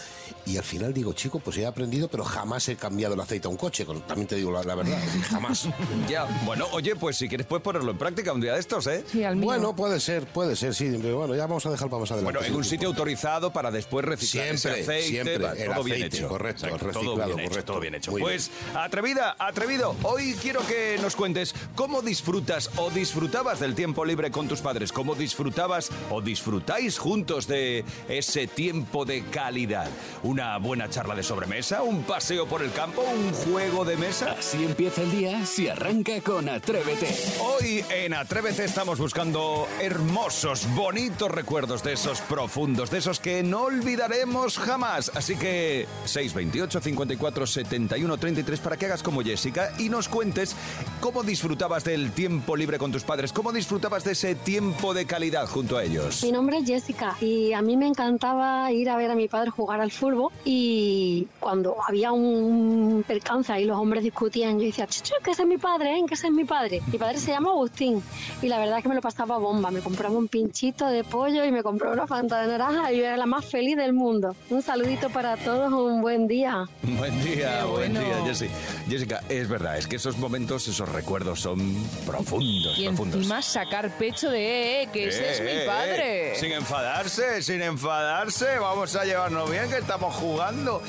Y 0.46 0.56
al 0.56 0.64
final 0.64 0.94
digo, 0.94 1.12
chico, 1.12 1.38
pues 1.40 1.56
he 1.58 1.66
aprendido, 1.66 2.08
pero 2.08 2.24
jamás 2.24 2.68
he 2.68 2.76
cambiado 2.76 3.14
el 3.14 3.20
aceite 3.20 3.46
a 3.48 3.50
un 3.50 3.56
coche, 3.56 3.84
también 4.06 4.28
te 4.28 4.36
digo 4.36 4.50
la, 4.52 4.62
la 4.62 4.74
verdad, 4.74 4.98
jamás. 5.30 5.68
Ya, 6.08 6.24
bueno, 6.44 6.66
oye, 6.72 6.96
pues 6.96 7.16
si 7.16 7.28
quieres 7.28 7.46
puedes 7.46 7.62
ponerlo 7.62 7.90
en 7.92 7.98
práctica 7.98 8.32
un 8.32 8.40
día 8.40 8.54
de 8.54 8.60
estos, 8.60 8.86
¿eh? 8.86 9.04
Sí, 9.10 9.22
al 9.24 9.36
mío. 9.36 9.44
Bueno, 9.46 9.76
puede 9.76 10.00
ser, 10.00 10.26
puede 10.26 10.56
ser, 10.56 10.74
sí, 10.74 10.90
pero 11.00 11.18
bueno, 11.18 11.34
ya 11.34 11.42
vamos 11.46 11.64
a 11.66 11.70
dejar 11.70 11.88
para 11.88 12.00
más 12.00 12.10
adelante. 12.12 12.38
Bueno, 12.38 12.46
en 12.46 12.54
un 12.56 12.64
sitio 12.64 12.88
autorizado 12.88 13.52
para 13.52 13.70
después 13.70 14.04
reciclar 14.04 14.46
ese 14.48 14.58
Siempre, 14.58 14.82
aceite. 14.82 15.08
siempre, 15.08 15.38
va, 15.38 15.52
el 15.52 15.72
todo 15.72 15.84
bien 15.84 15.96
aceite, 15.98 16.16
hecho. 16.16 16.28
correcto, 16.28 16.66
todo 16.68 16.78
reciclado, 16.78 17.16
bien 17.26 17.38
hecho, 17.40 17.48
correcto. 17.50 17.72
todo 17.72 17.80
bien 17.80 17.94
hecho. 17.94 18.10
Muy 18.12 18.22
pues, 18.22 18.50
atrevida, 18.74 19.36
atrevido, 19.38 19.94
hoy 20.02 20.34
quiero 20.40 20.66
que 20.66 20.98
nos 21.02 21.14
cuentes 21.16 21.54
cómo 21.80 22.02
disfrutas 22.02 22.70
o 22.76 22.90
disfrutabas 22.90 23.58
del 23.58 23.74
tiempo 23.74 24.04
libre 24.04 24.30
con 24.30 24.46
tus 24.46 24.60
padres, 24.60 24.92
cómo 24.92 25.14
disfrutabas 25.14 25.88
o 26.10 26.20
disfrutáis 26.20 26.98
juntos 26.98 27.46
de 27.46 27.86
ese 28.06 28.46
tiempo 28.46 29.06
de 29.06 29.22
calidad. 29.22 29.88
Una 30.22 30.58
buena 30.58 30.90
charla 30.90 31.14
de 31.14 31.22
sobremesa, 31.22 31.82
un 31.82 32.02
paseo 32.02 32.44
por 32.44 32.60
el 32.60 32.70
campo, 32.72 33.00
un 33.00 33.32
juego 33.32 33.86
de 33.86 33.96
mesa. 33.96 34.36
Así 34.38 34.62
empieza 34.62 35.00
el 35.00 35.10
día 35.10 35.46
si 35.46 35.68
arranca 35.68 36.20
con 36.20 36.50
Atrévete. 36.50 37.16
Hoy 37.40 37.82
en 37.88 38.12
Atrévete 38.12 38.66
estamos 38.66 38.98
buscando 38.98 39.66
hermosos, 39.80 40.66
bonitos 40.74 41.30
recuerdos 41.30 41.82
de 41.82 41.94
esos 41.94 42.20
profundos, 42.20 42.90
de 42.90 42.98
esos 42.98 43.20
que 43.20 43.42
no 43.42 43.62
olvidaremos 43.62 44.58
jamás. 44.58 45.10
Así 45.14 45.34
que 45.34 45.86
628 46.04 46.78
54 46.78 47.46
71 47.46 48.18
33 48.18 48.60
para 48.60 48.76
que 48.76 48.84
hagas 48.84 49.02
como 49.02 49.22
Jessica 49.22 49.72
y 49.78 49.88
nos 49.88 50.10
cuentes 50.10 50.54
cómo 51.00 51.22
disfrutabas 51.22 51.69
del 51.78 52.10
tiempo 52.10 52.56
libre 52.56 52.78
con 52.78 52.90
tus 52.90 53.04
padres, 53.04 53.32
cómo 53.32 53.52
disfrutabas 53.52 54.02
de 54.02 54.12
ese 54.12 54.34
tiempo 54.34 54.92
de 54.92 55.06
calidad 55.06 55.46
junto 55.46 55.76
a 55.76 55.84
ellos. 55.84 56.24
Mi 56.24 56.32
nombre 56.32 56.58
es 56.58 56.66
Jessica 56.66 57.16
y 57.20 57.52
a 57.52 57.62
mí 57.62 57.76
me 57.76 57.86
encantaba 57.86 58.70
ir 58.72 58.90
a 58.90 58.96
ver 58.96 59.08
a 59.12 59.14
mi 59.14 59.28
padre 59.28 59.50
jugar 59.50 59.80
al 59.80 59.92
fútbol 59.92 60.32
y 60.44 61.28
cuando 61.38 61.76
había 61.86 62.10
un 62.10 63.04
percance 63.06 63.58
y 63.60 63.64
los 63.66 63.78
hombres 63.78 64.02
discutían, 64.02 64.58
yo 64.58 64.66
decía, 64.66 64.88
chuchu, 64.88 65.14
que 65.22 65.30
ese 65.30 65.42
es 65.42 65.48
mi 65.48 65.58
padre, 65.58 65.96
¿eh? 65.96 66.02
que 66.08 66.14
ese 66.14 66.26
es 66.26 66.32
mi 66.32 66.44
padre. 66.44 66.82
Mi 66.90 66.98
padre 66.98 67.18
se 67.18 67.30
llama 67.30 67.50
Agustín 67.50 68.02
y 68.42 68.48
la 68.48 68.58
verdad 68.58 68.78
es 68.78 68.82
que 68.82 68.88
me 68.88 68.96
lo 68.96 69.00
pasaba 69.00 69.38
bomba. 69.38 69.70
Me 69.70 69.80
compraba 69.80 70.16
un 70.16 70.26
pinchito 70.26 70.86
de 70.88 71.04
pollo 71.04 71.44
y 71.44 71.52
me 71.52 71.62
compró 71.62 71.92
una 71.92 72.08
fanta 72.08 72.42
de 72.42 72.48
naranja 72.48 72.92
y 72.92 72.98
yo 72.98 73.04
era 73.04 73.16
la 73.16 73.26
más 73.26 73.44
feliz 73.46 73.76
del 73.76 73.92
mundo. 73.92 74.34
Un 74.50 74.60
saludito 74.60 75.08
para 75.10 75.36
todos, 75.36 75.72
un 75.72 76.02
buen 76.02 76.26
día. 76.26 76.64
Buen 76.82 77.22
día, 77.22 77.60
Qué 77.60 77.66
buen 77.70 77.92
bueno. 77.92 78.00
día, 78.00 78.24
Jessica. 78.26 78.52
Jessica, 78.88 79.22
es 79.28 79.48
verdad, 79.48 79.78
es 79.78 79.86
que 79.86 79.96
esos 79.96 80.18
momentos, 80.18 80.66
esos 80.66 80.88
recuerdos 80.88 81.40
son 81.40 81.59
profundos, 82.06 82.78
Y 82.78 82.86
profundos. 82.86 83.16
encima 83.18 83.42
sacar 83.42 83.90
pecho 83.96 84.30
de, 84.30 84.40
eh, 84.40 84.82
eh, 84.82 84.88
que 84.92 85.08
ese 85.08 85.32
es 85.32 85.40
mi 85.40 85.48
eh, 85.50 85.64
padre. 85.66 86.32
eh, 86.32 86.36
Sin 86.36 86.52
enfadarse, 86.52 87.42
sin 87.42 87.62
enfadarse. 87.62 88.58
Vamos 88.58 88.94
a 88.96 89.04
llevarnos 89.04 89.50
bien 89.50 89.68
que 89.68 89.78
estamos 89.78 90.14
jugando. 90.14 90.82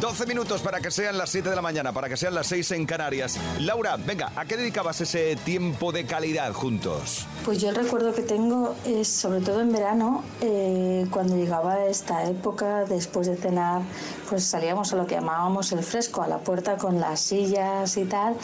12 0.00 0.26
minutos 0.26 0.60
para 0.60 0.80
que 0.80 0.90
sean 0.90 1.16
las 1.18 1.30
7 1.30 1.50
de 1.50 1.56
la 1.56 1.62
mañana, 1.62 1.92
para 1.92 2.08
que 2.08 2.16
sean 2.16 2.34
las 2.34 2.46
6 2.48 2.70
en 2.72 2.86
Canarias. 2.86 3.38
Laura, 3.60 3.96
venga, 3.96 4.32
¿a 4.36 4.44
qué 4.44 4.56
dedicabas 4.56 5.00
ese 5.00 5.36
tiempo 5.36 5.92
de 5.92 6.04
calidad 6.04 6.52
juntos? 6.52 7.26
Pues 7.44 7.60
yo 7.60 7.68
el 7.68 7.74
recuerdo 7.74 8.14
que 8.14 8.22
tengo 8.22 8.74
es 8.86 9.06
sobre 9.06 9.40
todo 9.40 9.60
en 9.60 9.70
verano, 9.70 10.24
eh, 10.40 11.06
cuando 11.10 11.36
llegaba 11.36 11.84
esta 11.84 12.24
época, 12.24 12.84
después 12.86 13.26
de 13.26 13.36
cenar, 13.36 13.82
pues 14.30 14.44
salíamos 14.44 14.92
a 14.94 14.96
lo 14.96 15.06
que 15.06 15.14
llamábamos 15.16 15.70
el 15.72 15.82
fresco, 15.82 16.22
a 16.22 16.26
la 16.26 16.38
puerta 16.38 16.78
con 16.78 17.00
las 17.00 17.20
sillas 17.20 17.98
y 17.98 18.04
tal, 18.06 18.34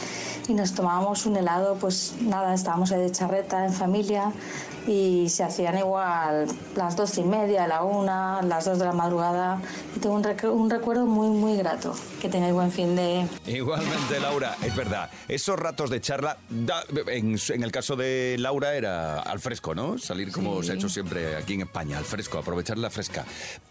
y 0.49 0.53
nos 0.55 0.75
tomábamos 0.75 1.25
un 1.27 1.37
helado 1.37 1.51
lado, 1.51 1.77
pues 1.81 2.15
nada, 2.21 2.55
estábamos 2.55 2.93
ahí 2.93 3.01
de 3.01 3.11
charreta 3.11 3.65
en 3.67 3.73
familia 3.73 4.31
y 4.87 5.29
se 5.29 5.43
hacían 5.43 5.77
igual 5.77 6.47
las 6.77 6.95
dos 6.97 7.19
y 7.19 7.23
media, 7.23 7.67
la 7.67 7.83
una, 7.83 8.41
las 8.43 8.65
dos 8.67 8.79
de 8.79 8.85
la 8.85 8.93
madrugada. 8.93 9.61
Y 9.97 9.99
tengo 9.99 10.15
un, 10.15 10.23
rec- 10.25 10.51
un 10.51 10.71
recuerdo 10.71 11.07
muy, 11.07 11.29
muy 11.29 11.57
grato. 11.57 11.93
Que 12.21 12.29
tengáis 12.29 12.55
buen 12.55 12.71
fin 12.71 12.95
de... 12.97 13.27
Igualmente, 13.47 14.21
Laura, 14.21 14.57
es 14.63 14.75
verdad. 14.77 15.11
Esos 15.29 15.59
ratos 15.59 15.91
de 15.91 16.01
charla, 16.01 16.37
en, 17.09 17.37
en 17.49 17.63
el 17.63 17.73
caso 17.73 17.97
de 17.97 18.37
Laura 18.39 18.75
era 18.75 18.90
al 18.91 19.41
fresco, 19.41 19.75
¿no? 19.75 19.99
Salir 19.99 20.31
como 20.33 20.61
Sí. 20.61 20.67
se 20.67 20.73
ha 20.73 20.75
hecho 20.77 20.89
siempre 20.89 21.37
aquí 21.37 21.55
en 21.55 21.63
España, 21.63 21.99
al 21.99 22.05
fresco, 22.05 22.39
aprovechar 22.39 22.79
la 22.79 22.91
fresca, 22.91 23.25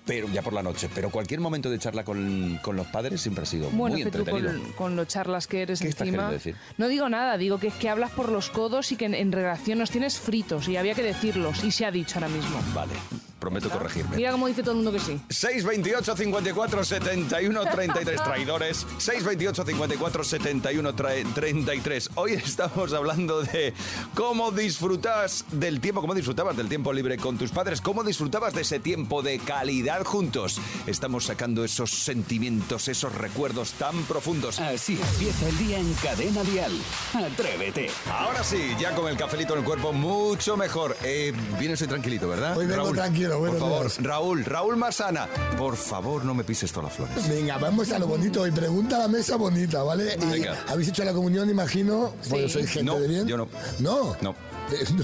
pero 0.05 0.27
ya 0.29 0.41
por 0.41 0.53
la 0.53 0.63
noche. 0.63 0.89
Pero 0.93 1.09
cualquier 1.09 1.39
momento 1.39 1.69
de 1.69 1.79
charla 1.79 2.03
con, 2.03 2.59
con 2.63 2.75
los 2.75 2.87
padres 2.87 3.21
siempre 3.21 3.43
ha 3.43 3.45
sido 3.45 3.69
Bueno, 3.71 3.95
muy 3.95 4.03
que 4.03 4.11
tú 4.11 4.19
entretenido. 4.19 4.51
con, 4.61 4.71
con 4.73 4.95
lo 4.95 5.05
charlas 5.05 5.47
que 5.47 5.61
eres 5.61 5.79
¿Qué 5.81 5.87
estás 5.89 6.07
encima. 6.07 6.31
decir? 6.31 6.55
No 6.77 6.87
digo 6.87 7.09
nada, 7.09 7.37
digo 7.37 7.59
que 7.59 7.67
es 7.67 7.73
que 7.75 7.89
hablas 7.89 8.11
por 8.11 8.29
los 8.31 8.49
codos 8.49 8.91
y 8.91 8.95
que 8.95 9.05
en, 9.05 9.13
en 9.13 9.31
relación 9.31 9.79
nos 9.79 9.91
tienes 9.91 10.17
fritos 10.19 10.67
y 10.67 10.77
había 10.77 10.95
que 10.95 11.03
decirlos 11.03 11.63
y 11.63 11.71
se 11.71 11.85
ha 11.85 11.91
dicho 11.91 12.15
ahora 12.15 12.29
mismo. 12.29 12.59
Vale, 12.73 12.93
prometo 13.39 13.69
corregirme. 13.69 14.15
Mira 14.17 14.31
cómo 14.31 14.47
dice 14.47 14.61
todo 14.61 14.71
el 14.71 14.77
mundo 14.77 14.91
que 14.91 14.99
sí. 14.99 15.19
628 15.29 16.15
54 16.15 16.83
71 16.83 17.61
33 17.71 18.23
traidores 18.23 18.85
628 18.97 19.63
54 19.65 20.23
71 20.23 20.95
tra- 20.95 21.33
33 21.33 22.09
Hoy 22.15 22.33
estamos 22.33 22.93
hablando 22.93 23.41
de 23.41 23.73
cómo 24.15 24.51
disfrutas 24.51 25.45
del 25.51 25.79
tiempo 25.79 26.01
Cómo 26.01 26.13
disfrutabas 26.15 26.55
del 26.57 26.67
tiempo 26.69 26.91
libre 26.93 27.17
con 27.17 27.37
tus 27.37 27.51
padres 27.51 27.81
Cómo 27.81 28.03
disfrutabas 28.03 28.53
de 28.53 28.61
ese 28.61 28.79
tiempo 28.79 29.21
de 29.21 29.39
calidad 29.39 30.03
juntos 30.03 30.59
Estamos 30.87 31.25
sacando 31.25 31.63
esos 31.63 31.91
sentimientos 31.91 32.87
Esos 32.87 33.13
recuerdos 33.15 33.73
tan 33.73 34.03
profundos 34.03 34.59
Así 34.59 34.99
empieza 35.13 35.47
el 35.49 35.57
día 35.57 35.79
en 35.79 35.93
Cadena 35.95 36.43
Dial. 36.43 36.71
Atrévete. 37.13 37.89
Ahora 38.11 38.43
sí, 38.43 38.75
ya 38.79 38.93
con 38.95 39.07
el 39.09 39.17
cafelito 39.17 39.53
en 39.53 39.59
el 39.59 39.65
cuerpo 39.65 39.93
Mucho 39.93 40.57
mejor 40.57 40.95
eh, 41.03 41.33
Vienes 41.59 41.81
hoy 41.81 41.87
tranquilito, 41.87 42.27
¿verdad? 42.27 42.57
Hoy 42.57 42.65
vengo 42.65 42.91
tranquilo, 42.91 43.28
Por 43.37 43.59
favor. 43.59 43.87
Raúl, 43.99 44.45
Raúl 44.45 44.75
Masana 44.77 45.27
Por 45.57 45.75
favor, 45.75 46.25
no 46.25 46.33
me 46.33 46.43
pises 46.43 46.71
todas 46.71 46.89
las 46.89 46.93
flores 47.09 47.29
Venga, 47.29 47.57
vamos 47.57 47.91
a 47.91 47.99
lo 47.99 48.07
bonito. 48.07 48.45
Y 48.47 48.51
pregunta 48.51 48.95
a 48.97 48.99
la 48.99 49.07
mesa 49.07 49.35
bonita, 49.35 49.83
¿vale? 49.83 50.17
Y 50.17 50.45
habéis 50.71 50.89
hecho 50.89 51.03
la 51.03 51.13
comunión, 51.13 51.49
imagino. 51.49 52.13
Porque 52.29 52.47
Sí. 52.47 52.53
sois 52.53 52.69
gente 52.69 52.83
No, 52.85 52.99
de 52.99 53.07
bien. 53.07 53.27
yo 53.27 53.37
no. 53.37 53.47
No. 53.79 54.15
No. 54.21 54.35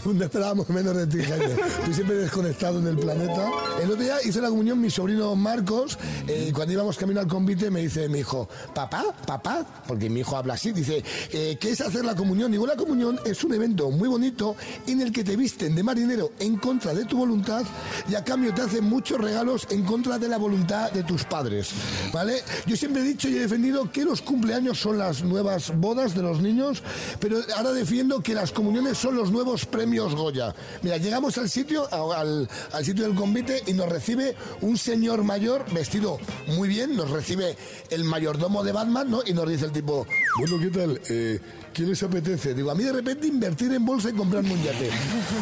No, 0.06 0.14
no 0.14 0.24
esperábamos 0.24 0.70
menos 0.70 0.96
de 0.96 1.08
ti, 1.08 1.24
Jaime. 1.24 1.56
Tú 1.86 1.94
siempre 1.94 2.16
desconectado 2.18 2.80
en 2.80 2.88
el 2.88 2.98
planeta. 2.98 3.50
El 3.82 3.90
otro 3.92 4.04
día 4.04 4.18
hizo 4.24 4.42
la 4.42 4.50
comunión 4.50 4.80
mi 4.80 4.90
sobrino 4.90 5.36
Marcos. 5.36 5.98
eh, 6.28 6.48
y 6.50 6.52
cuando 6.52 6.74
íbamos 6.74 6.98
camino 6.98 7.20
al 7.20 7.28
convite, 7.28 7.72
me 7.72 7.82
dice 7.82 8.08
mi 8.10 8.20
hijo, 8.20 8.48
papá, 8.74 9.06
papá, 9.26 9.66
porque 9.88 10.10
mi 10.10 10.20
hijo 10.20 10.38
habla 10.38 10.54
así, 10.54 10.72
dice, 10.72 11.04
eh, 11.32 11.58
¿qué 11.60 11.72
es 11.72 11.82
hacer 11.82 12.06
la 12.06 12.16
comunión? 12.16 12.52
Digo, 12.52 12.68
la 12.68 12.76
comunión 12.76 13.20
es 13.26 13.44
un 13.44 13.54
evento 13.54 13.90
muy 13.90 14.08
bonito 14.08 14.56
en 14.88 15.02
el 15.02 15.12
que 15.12 15.24
te 15.24 15.36
visten 15.36 15.74
de 15.76 15.84
marinero 15.84 16.32
en 16.40 16.58
contra 16.58 16.94
de 16.94 17.06
tu 17.06 17.18
voluntad 17.18 17.64
y 18.10 18.16
a 18.16 18.24
cambio 18.24 18.54
te 18.54 18.62
hacen 18.62 18.84
muchos 18.84 19.20
regalos 19.20 19.68
en 19.70 19.84
contra 19.84 20.20
de 20.20 20.28
la 20.28 20.38
voluntad 20.38 20.92
de 20.92 21.04
tus 21.04 21.24
padres. 21.24 21.70
¿Vale? 22.14 22.44
Yo 22.66 22.76
siempre 22.76 23.02
he 23.02 23.06
dicho 23.06 23.28
y 23.30 23.38
he 23.38 23.42
defendido 23.42 23.92
que 23.92 24.04
los 24.04 24.22
cumpleaños 24.22 24.80
son 24.80 24.98
las 24.98 25.24
nuevas 25.24 25.76
bodas 25.76 26.14
de 26.14 26.22
los 26.22 26.42
niños, 26.42 26.84
pero 27.20 27.40
ahora 27.56 27.72
defiendo 27.72 28.22
que 28.22 28.34
las 28.34 28.52
comuniones 28.52 28.98
son 28.98 29.16
los 29.16 29.32
nuevos 29.32 29.55
premios 29.64 30.16
Goya. 30.16 30.54
Mira, 30.82 30.98
llegamos 30.98 31.38
al 31.38 31.50
sitio, 31.50 31.88
al, 31.94 32.50
al 32.74 32.86
sitio 32.86 33.06
del 33.06 33.16
convite 33.16 33.62
y 33.68 33.74
nos 33.74 33.88
recibe 33.88 34.36
un 34.62 34.78
señor 34.78 35.24
mayor 35.24 35.64
vestido 35.72 36.18
muy 36.48 36.68
bien, 36.68 36.96
nos 36.96 37.12
recibe 37.12 37.56
el 37.90 38.04
mayordomo 38.04 38.64
de 38.64 38.72
Batman, 38.72 39.10
¿no? 39.10 39.22
Y 39.26 39.34
nos 39.34 39.48
dice 39.48 39.66
el 39.66 39.72
tipo, 39.72 40.08
bueno, 40.40 40.60
¿qué 40.60 40.78
tal? 40.78 41.02
Eh, 41.10 41.40
¿Qué 41.76 41.84
les 41.84 42.02
apetece? 42.04 42.54
Digo, 42.54 42.72
a 42.72 42.76
mí 42.76 42.86
de 42.86 42.94
repente 42.94 43.28
invertir 43.28 43.70
en 43.74 43.86
bolsa 43.86 44.10
y 44.10 44.14
comprarme 44.14 44.54
un 44.54 44.64
yate. 44.64 44.90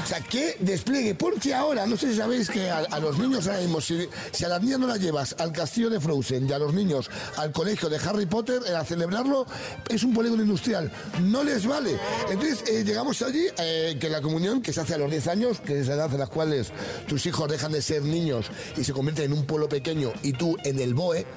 O 0.03 0.07
sea, 0.07 0.19
¿qué 0.19 0.57
despliegue? 0.59 1.13
Porque 1.13 1.53
ahora, 1.53 1.85
no 1.85 1.95
sé 1.95 2.09
si 2.09 2.17
sabéis 2.17 2.49
que 2.49 2.71
a, 2.71 2.99
los 2.99 3.19
niños 3.19 3.45
ahora 3.45 3.59
mismo, 3.59 3.79
si, 3.79 4.07
a 4.43 4.47
las 4.47 4.59
niñas 4.63 4.79
no 4.79 4.87
las 4.87 4.99
llevas 4.99 5.35
al 5.37 5.51
castillo 5.51 5.91
de 5.91 5.99
Frozen 5.99 6.49
y 6.49 6.51
a 6.51 6.57
los 6.57 6.73
niños 6.73 7.07
al 7.37 7.51
colegio 7.51 7.87
de 7.87 7.97
Harry 7.97 8.25
Potter, 8.25 8.63
eh, 8.67 8.73
a 8.73 8.83
celebrarlo, 8.83 9.45
es 9.87 10.01
un 10.01 10.11
polígono 10.11 10.41
industrial. 10.41 10.91
No 11.21 11.43
les 11.43 11.67
vale. 11.67 11.99
Entonces, 12.27 12.63
eh, 12.67 12.83
llegamos 12.83 13.21
allí, 13.21 13.45
eh, 13.59 13.95
que 13.99 14.09
la 14.09 14.19
comunión, 14.19 14.63
que 14.63 14.73
se 14.73 14.81
hace 14.81 14.95
a 14.95 14.97
los 14.97 15.11
10 15.11 15.27
años, 15.27 15.59
que 15.59 15.81
es 15.81 15.87
la 15.87 15.93
edad 15.93 16.11
en 16.11 16.19
las 16.19 16.29
cuales 16.29 16.71
tus 17.07 17.27
hijos 17.27 17.47
dejan 17.47 17.73
de 17.73 17.83
ser 17.83 18.01
niños 18.01 18.47
y 18.75 18.83
se 18.83 18.91
convierten 18.91 19.25
en 19.25 19.33
un 19.33 19.45
pueblo 19.45 19.69
pequeño 19.69 20.11
y 20.23 20.33
tú 20.33 20.57
en 20.63 20.79
el 20.79 20.95
BOE, 20.95 21.27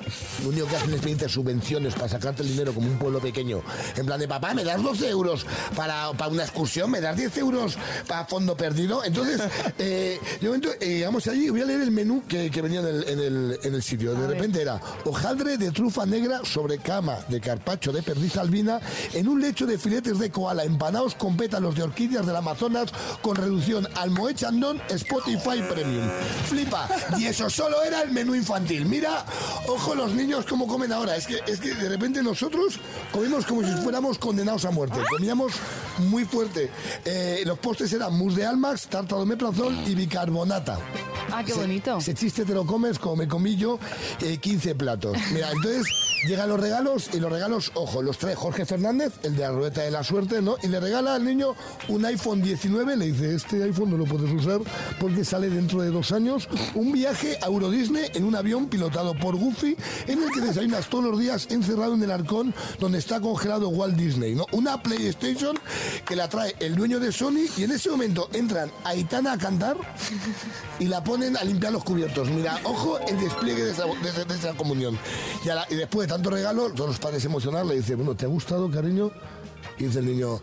lo 0.42 0.48
único 0.48 0.66
que 0.68 0.76
hacen 0.76 0.94
es 0.94 1.02
pedirte 1.02 1.28
subvenciones 1.28 1.92
para 1.92 2.08
sacarte 2.08 2.40
el 2.40 2.48
dinero 2.48 2.72
como 2.72 2.88
un 2.88 2.98
pueblo 2.98 3.20
pequeño. 3.20 3.62
En 3.94 4.06
plan 4.06 4.18
de, 4.18 4.26
papá, 4.26 4.54
¿me 4.54 4.64
das 4.64 4.85
12 4.86 5.08
euros 5.08 5.46
para, 5.74 6.12
para 6.12 6.30
una 6.30 6.42
excursión? 6.44 6.90
¿Me 6.90 7.00
das 7.00 7.16
10 7.16 7.36
euros 7.38 7.76
para 8.06 8.24
fondo 8.26 8.56
perdido? 8.56 9.04
Entonces, 9.04 9.40
eh, 9.78 10.20
de 10.40 10.46
momento, 10.46 10.68
eh, 10.80 10.98
llegamos 10.98 11.26
allí 11.26 11.46
y 11.46 11.50
voy 11.50 11.62
a 11.62 11.64
leer 11.64 11.80
el 11.82 11.90
menú 11.90 12.22
que, 12.28 12.50
que 12.50 12.62
venía 12.62 12.80
en 12.80 12.86
el, 12.86 13.08
en 13.08 13.18
el- 13.20 13.58
en 13.62 13.74
el 13.74 13.82
sitio. 13.82 14.14
De 14.14 14.26
repente 14.26 14.60
era 14.62 14.80
hojaldre 15.04 15.56
de 15.56 15.70
trufa 15.70 16.06
negra 16.06 16.40
sobre 16.44 16.78
cama 16.78 17.18
de 17.28 17.40
carpacho 17.40 17.92
de 17.92 18.02
perdiz 18.02 18.36
albina 18.36 18.80
en 19.12 19.28
un 19.28 19.40
lecho 19.40 19.66
de 19.66 19.78
filetes 19.78 20.18
de 20.18 20.30
koala 20.30 20.64
empanados 20.64 21.14
con 21.14 21.36
pétalos 21.36 21.74
de 21.74 21.82
orquídeas 21.82 22.26
del 22.26 22.36
Amazonas 22.36 22.92
con 23.22 23.36
reducción 23.36 23.88
al 23.96 24.10
Moe 24.10 24.34
Chandon 24.34 24.80
Spotify 24.90 25.62
Premium. 25.68 26.08
Flipa. 26.48 26.88
Y 27.18 27.26
eso 27.26 27.48
solo 27.50 27.82
era 27.82 28.02
el 28.02 28.10
menú 28.12 28.34
infantil. 28.34 28.86
Mira, 28.86 29.24
ojo 29.68 29.94
los 29.94 30.12
niños 30.12 30.44
cómo 30.48 30.66
comen 30.66 30.92
ahora. 30.92 31.16
Es 31.16 31.26
que, 31.26 31.40
es 31.46 31.58
que 31.60 31.74
de 31.74 31.88
repente 31.88 32.22
nosotros 32.22 32.78
comimos 33.12 33.46
como 33.46 33.62
si 33.62 33.72
fuéramos 33.82 34.18
condenados 34.18 34.64
a 34.64 34.70
muerte. 34.76 34.98
Comíamos 35.10 35.52
muy 36.10 36.24
fuerte. 36.26 36.70
Eh, 37.04 37.42
los 37.46 37.58
postres 37.58 37.92
eran 37.94 38.16
mousse 38.16 38.36
de 38.36 38.46
almax, 38.46 38.88
tarta 38.88 39.16
de 39.16 39.22
omeprazol 39.22 39.74
y 39.86 39.94
bicarbonata. 39.94 40.78
Ah, 41.32 41.42
qué 41.44 41.54
bonito. 41.54 41.96
Ese 41.96 42.14
chiste 42.14 42.44
te 42.44 42.54
lo 42.54 42.64
comes 42.66 42.98
como 42.98 43.16
me 43.16 43.26
comí 43.26 43.56
yo 43.56 43.78
eh, 44.20 44.36
15 44.36 44.74
platos. 44.74 45.16
Mira, 45.32 45.50
entonces 45.50 45.86
llegan 46.28 46.48
los 46.48 46.60
regalos 46.60 47.10
y 47.14 47.20
los 47.20 47.32
regalos, 47.32 47.72
ojo, 47.74 48.02
los 48.02 48.18
trae 48.18 48.34
Jorge 48.34 48.66
Fernández, 48.66 49.14
el 49.22 49.34
de 49.34 49.42
la 49.42 49.50
ruleta 49.50 49.80
de 49.80 49.90
la 49.90 50.04
suerte, 50.04 50.42
¿no? 50.42 50.56
Y 50.62 50.68
le 50.68 50.78
regala 50.78 51.14
al 51.14 51.24
niño 51.24 51.54
un 51.88 52.04
iPhone 52.04 52.42
19, 52.42 52.96
le 52.96 53.06
dice, 53.06 53.34
este 53.34 53.62
iPhone 53.62 53.90
no 53.90 53.96
lo 53.96 54.04
puedes 54.04 54.30
usar 54.30 54.60
porque 55.00 55.24
sale 55.24 55.48
dentro 55.48 55.80
de 55.80 55.90
dos 55.90 56.12
años, 56.12 56.48
un 56.74 56.92
viaje 56.92 57.38
a 57.42 57.46
Euro 57.46 57.70
Disney 57.70 58.10
en 58.14 58.24
un 58.24 58.34
avión 58.34 58.66
pilotado 58.66 59.14
por 59.14 59.36
Goofy 59.36 59.76
en 60.06 60.22
el 60.22 60.30
que 60.30 60.40
desayunas 60.40 60.88
todos 60.88 61.04
los 61.04 61.18
días 61.18 61.48
encerrado 61.50 61.94
en 61.94 62.02
el 62.02 62.10
arcón 62.10 62.54
donde 62.78 62.98
está 62.98 63.20
congelado 63.20 63.68
Walt 63.68 63.96
Disney, 63.96 64.34
¿no? 64.34 64.46
PlayStation 64.82 65.56
que 66.04 66.16
la 66.16 66.28
trae 66.28 66.54
el 66.60 66.74
dueño 66.74 66.98
de 66.98 67.12
Sony 67.12 67.46
y 67.56 67.62
en 67.64 67.72
ese 67.72 67.88
momento 67.90 68.28
entran 68.32 68.70
Aitana 68.84 69.32
a 69.32 69.38
cantar 69.38 69.76
y 70.78 70.86
la 70.86 71.02
ponen 71.04 71.36
a 71.36 71.44
limpiar 71.44 71.72
los 71.72 71.84
cubiertos. 71.84 72.28
Mira, 72.30 72.58
ojo 72.64 72.98
el 73.06 73.18
despliegue 73.20 73.64
de 73.64 73.70
esa, 73.72 73.84
de 73.86 74.34
esa- 74.34 74.54
comunión. 74.54 74.98
A 75.50 75.72
y 75.72 75.76
después 75.76 76.08
de 76.08 76.14
tanto 76.14 76.30
regalo, 76.30 76.70
todos 76.72 76.90
los 76.90 76.98
padres 76.98 77.24
emocionados 77.24 77.68
le 77.68 77.76
dicen, 77.76 77.96
bueno, 77.96 78.14
¿te 78.16 78.24
ha 78.26 78.28
gustado, 78.28 78.70
cariño? 78.70 79.10
Y 79.78 79.84
dice 79.84 80.00
el 80.00 80.06
niño, 80.06 80.40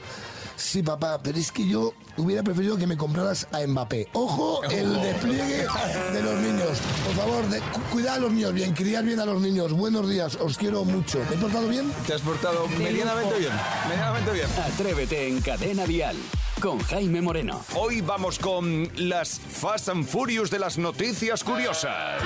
sí, 0.64 0.82
papá, 0.84 1.20
pero 1.22 1.38
es 1.38 1.52
que 1.52 1.68
yo 1.68 1.94
hubiera 2.18 2.42
preferido 2.44 2.78
que 2.78 2.88
me 2.88 2.98
compraras 2.98 3.48
a 3.52 3.66
Mbappé. 3.66 4.08
Ojo 4.14 4.64
el 4.64 5.02
despliegue 5.02 5.66
de 6.14 6.22
los 6.22 6.40
niños. 6.40 6.80
Por 7.06 7.16
favor, 7.16 7.46
de, 7.50 7.60
cu- 7.60 7.82
cuidad 7.92 8.16
a 8.16 8.20
los 8.20 8.32
niños 8.32 8.54
bien, 8.54 8.74
criar 8.74 9.04
bien 9.04 9.20
a 9.20 9.26
los 9.26 9.42
niños. 9.42 9.74
Buenos 9.74 10.10
días, 10.10 10.36
os 10.42 10.58
quiero 10.58 10.84
mucho. 10.86 11.20
¿Me 11.30 11.36
he 11.36 11.40
portado 11.40 11.68
bien? 11.68 11.92
Te 12.08 12.14
has 12.14 12.22
portado 12.22 12.68
medianamente 12.70 13.38
bien. 13.40 13.52
Medianamente 13.90 14.32
bien. 14.32 14.48
Atrévete 14.66 15.28
en 15.28 15.42
Cadena 15.42 15.86
Dial. 15.86 16.16
Con 16.64 16.80
Jaime 16.80 17.22
Moreno. 17.22 17.60
Hoy 17.76 18.00
vamos 18.00 18.40
con 18.40 18.88
las 18.96 19.38
Fast 19.38 19.90
and 19.90 20.06
Furious 20.06 20.50
de 20.50 20.60
las 20.60 20.78
noticias 20.78 21.44
curiosas. 21.44 22.24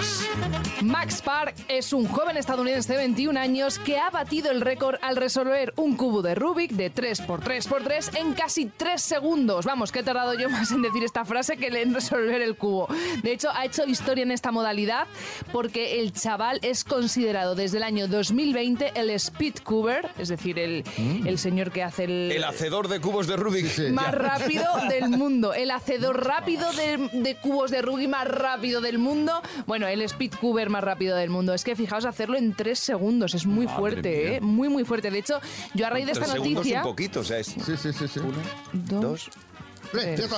Max 0.84 1.24
Park 1.24 1.56
es 1.67 1.91
un 1.91 2.08
joven 2.08 2.38
estadounidense 2.38 2.94
de 2.94 3.00
21 3.00 3.39
años 3.39 3.79
que 3.79 3.98
ha 3.98 4.12
batido 4.12 4.51
el 4.51 4.62
récord 4.62 5.00
al 5.01 5.15
resolver 5.15 5.74
un 5.75 5.98
cubo 5.98 6.22
de 6.22 6.36
Rubik 6.36 6.74
de 6.74 6.94
3x3x3 6.94 8.15
en 8.20 8.34
casi 8.34 8.67
3 8.67 9.01
segundos. 9.01 9.65
Vamos, 9.65 9.91
que 9.91 10.00
he 10.01 10.03
tardado 10.03 10.36
yo 10.36 10.51
más 10.51 10.72
en 10.72 10.84
decir 10.84 11.03
esta 11.03 11.25
frase 11.25 11.58
que 11.58 11.70
en 11.70 11.96
resolver 11.96 12.39
el 12.44 12.58
cubo. 12.58 12.88
De 13.24 13.32
hecho, 13.32 13.50
ha 13.56 13.65
hecho 13.65 13.88
historia 13.88 14.22
en 14.22 14.29
esta 14.29 14.51
modalidad 14.51 15.08
porque 15.51 16.00
el 16.00 16.13
chaval 16.13 16.60
es 16.62 16.84
considerado 16.84 17.56
desde 17.56 17.77
el 17.77 17.84
año 17.84 18.08
2020 18.08 18.91
el 18.94 19.10
Speed 19.10 19.56
Cuber, 19.63 20.12
es 20.20 20.29
decir, 20.29 20.60
el, 20.60 20.84
el 21.25 21.39
señor 21.39 21.72
que 21.72 21.82
hace 21.82 22.03
el, 22.03 22.32
El 22.32 22.44
hacedor 22.44 22.88
de 22.88 23.01
cubos 23.01 23.25
de 23.25 23.36
Rubik. 23.36 23.89
más 23.89 24.26
rápido 24.27 24.65
del 24.89 25.10
mundo. 25.10 25.53
El 25.53 25.72
hacedor 25.72 26.25
rápido 26.25 26.72
de, 26.74 27.10
de 27.13 27.36
cubos 27.36 27.72
de 27.72 27.81
Rubik 27.81 28.10
más 28.10 28.27
rápido 28.27 28.81
del 28.81 28.98
mundo. 28.98 29.41
Bueno, 29.65 29.88
el 29.88 30.01
speed 30.01 30.34
cuber 30.39 30.69
más 30.69 30.84
rápido 30.84 31.15
del 31.15 31.29
mundo. 31.29 31.53
Es 31.53 31.63
que 31.63 31.75
fijaos, 31.75 32.05
hacerlo 32.05 32.38
en 32.38 32.53
tres 32.53 32.79
segundos 32.79 33.34
es 33.34 33.46
muy 33.46 33.65
Madre 33.65 33.79
fuerte, 33.79 34.10
mía. 34.10 34.38
¿eh? 34.38 34.41
Muy, 34.41 34.69
muy 34.69 34.84
fuerte. 34.86 35.12
De 35.12 35.19
hecho, 35.19 35.39
yo 35.74 35.88
a 35.88 35.89
raíz 35.89 36.05
de 36.05 36.13
Tres 36.13 36.24
esta 36.24 36.34
segundos 36.34 36.60
noticia... 36.60 36.79
un 36.79 36.84
poquito, 36.84 37.19
o 37.22 37.24
sea, 37.24 37.39
es 37.39 37.48
Sí, 37.48 37.62
sí, 37.65 37.93
sí, 37.93 38.07
sí. 38.07 38.19
Dos, 38.74 39.01
dos, 39.01 39.29
tres. 39.91 40.29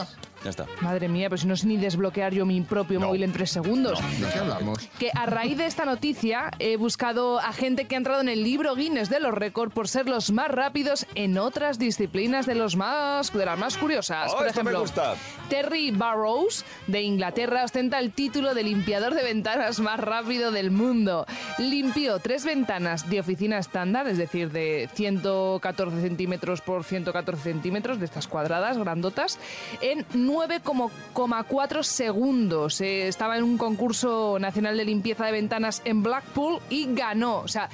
Ya 0.44 0.52
está. 0.52 0.66
Madre 0.82 1.08
mía, 1.10 1.30
pues 1.30 1.46
no 1.46 1.56
sé 1.56 1.68
ni 1.68 1.78
desbloquear 1.78 2.34
yo 2.34 2.46
mi 2.46 2.62
propio 2.62 3.00
móvil 3.00 3.24
en 3.24 3.34
tres 3.34 3.52
segundos. 3.52 4.00
¿De 4.20 4.28
qué 4.32 4.40
hablamos? 4.40 4.88
Que 4.98 5.12
a 5.14 5.26
raíz 5.26 5.58
de 5.58 5.66
esta 5.66 5.86
noticia 5.86 6.52
he 6.60 6.78
buscado 6.78 7.40
a 7.40 7.52
gente 7.52 7.86
que 7.86 7.96
ha 7.96 7.98
entrado 7.98 8.22
en 8.22 8.30
el 8.30 8.44
libro 8.44 8.76
Guinness 8.76 9.10
de 9.10 9.20
los 9.20 9.34
récords 9.34 9.74
por 9.74 9.88
ser 9.88 10.08
los 10.08 10.32
más 10.32 10.50
rápidos 10.50 11.06
en 11.16 11.38
otras 11.38 11.78
disciplinas 11.80 12.46
de 12.46 12.56
los 12.56 12.76
más 12.76 13.34
de 13.34 13.46
las 13.46 13.60
más 13.60 13.78
curiosas. 13.78 14.32
Oh, 14.32 14.36
por 14.38 14.46
me 14.46 14.52
ejemplo, 14.52 14.82
gusta. 14.82 15.16
Terry 15.50 15.92
Barrows 15.92 16.64
de 16.88 17.02
Inglaterra 17.02 17.64
ostenta 17.64 18.00
el 18.00 18.12
título 18.12 18.54
de 18.54 18.64
limpiador 18.64 19.14
de 19.14 19.24
ventanas 19.24 19.80
más 19.80 20.00
rápido 20.00 20.52
del 20.52 20.72
mundo. 20.72 21.26
Limpió 21.58 22.20
tres 22.20 22.46
ventanas 22.46 23.10
de 23.10 23.20
oficina 23.20 23.58
estándar, 23.58 24.08
es 24.08 24.18
decir, 24.18 24.52
de 24.52 24.90
114 24.94 26.02
centímetros 26.02 26.62
por 26.62 26.84
114 26.84 27.42
centímetros, 27.44 28.00
de 28.00 28.06
estas 28.06 28.28
cuadradas 28.28 28.78
grandotas, 28.78 29.40
en 29.82 30.06
9,4 30.30 31.84
segundos. 31.84 32.80
Eh, 32.82 33.08
estaba 33.08 33.38
en 33.38 33.44
un 33.44 33.58
concurso 33.58 34.38
nacional 34.40 34.78
de 34.78 34.86
limpieza 34.86 35.26
de 35.26 35.32
ventanas 35.32 35.82
en 35.86 36.04
Blackpool 36.04 36.60
y 36.70 36.94
ganó. 36.94 37.40
O 37.40 37.48
sea, 37.48 37.70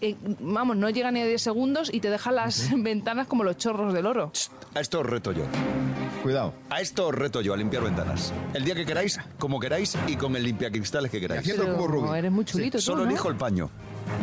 eh, 0.00 0.14
vamos, 0.40 0.76
no 0.76 0.88
llega 0.90 1.10
ni 1.10 1.20
a 1.20 1.26
10 1.26 1.42
segundos 1.42 1.90
y 1.92 2.00
te 2.00 2.08
deja 2.10 2.30
las 2.30 2.70
ventanas 2.76 3.26
como 3.26 3.42
los 3.44 3.56
chorros 3.56 3.92
del 3.92 4.06
oro. 4.06 4.30
A 4.74 4.80
esto 4.80 5.00
os 5.00 5.06
reto 5.06 5.32
yo. 5.32 5.42
Cuidado. 6.22 6.52
A 6.70 6.80
esto 6.80 7.08
os 7.08 7.14
reto 7.14 7.40
yo, 7.40 7.54
a 7.54 7.56
limpiar 7.56 7.82
ventanas. 7.82 8.32
El 8.54 8.64
día 8.64 8.74
que 8.74 8.84
queráis, 8.86 9.18
como 9.38 9.58
queráis 9.60 9.96
y 10.06 10.16
con 10.16 10.34
el 10.36 10.44
limpiacristales 10.44 11.10
que 11.10 11.20
queráis. 11.20 11.40
Haciendo 11.40 11.64
Pero 11.64 11.86
Rubik. 11.86 12.14
eres 12.14 12.32
muy 12.32 12.44
chulito 12.44 12.78
tú, 12.78 12.82
Solo 12.82 13.04
¿no? 13.04 13.10
elijo 13.10 13.28
el 13.28 13.36
paño, 13.36 13.70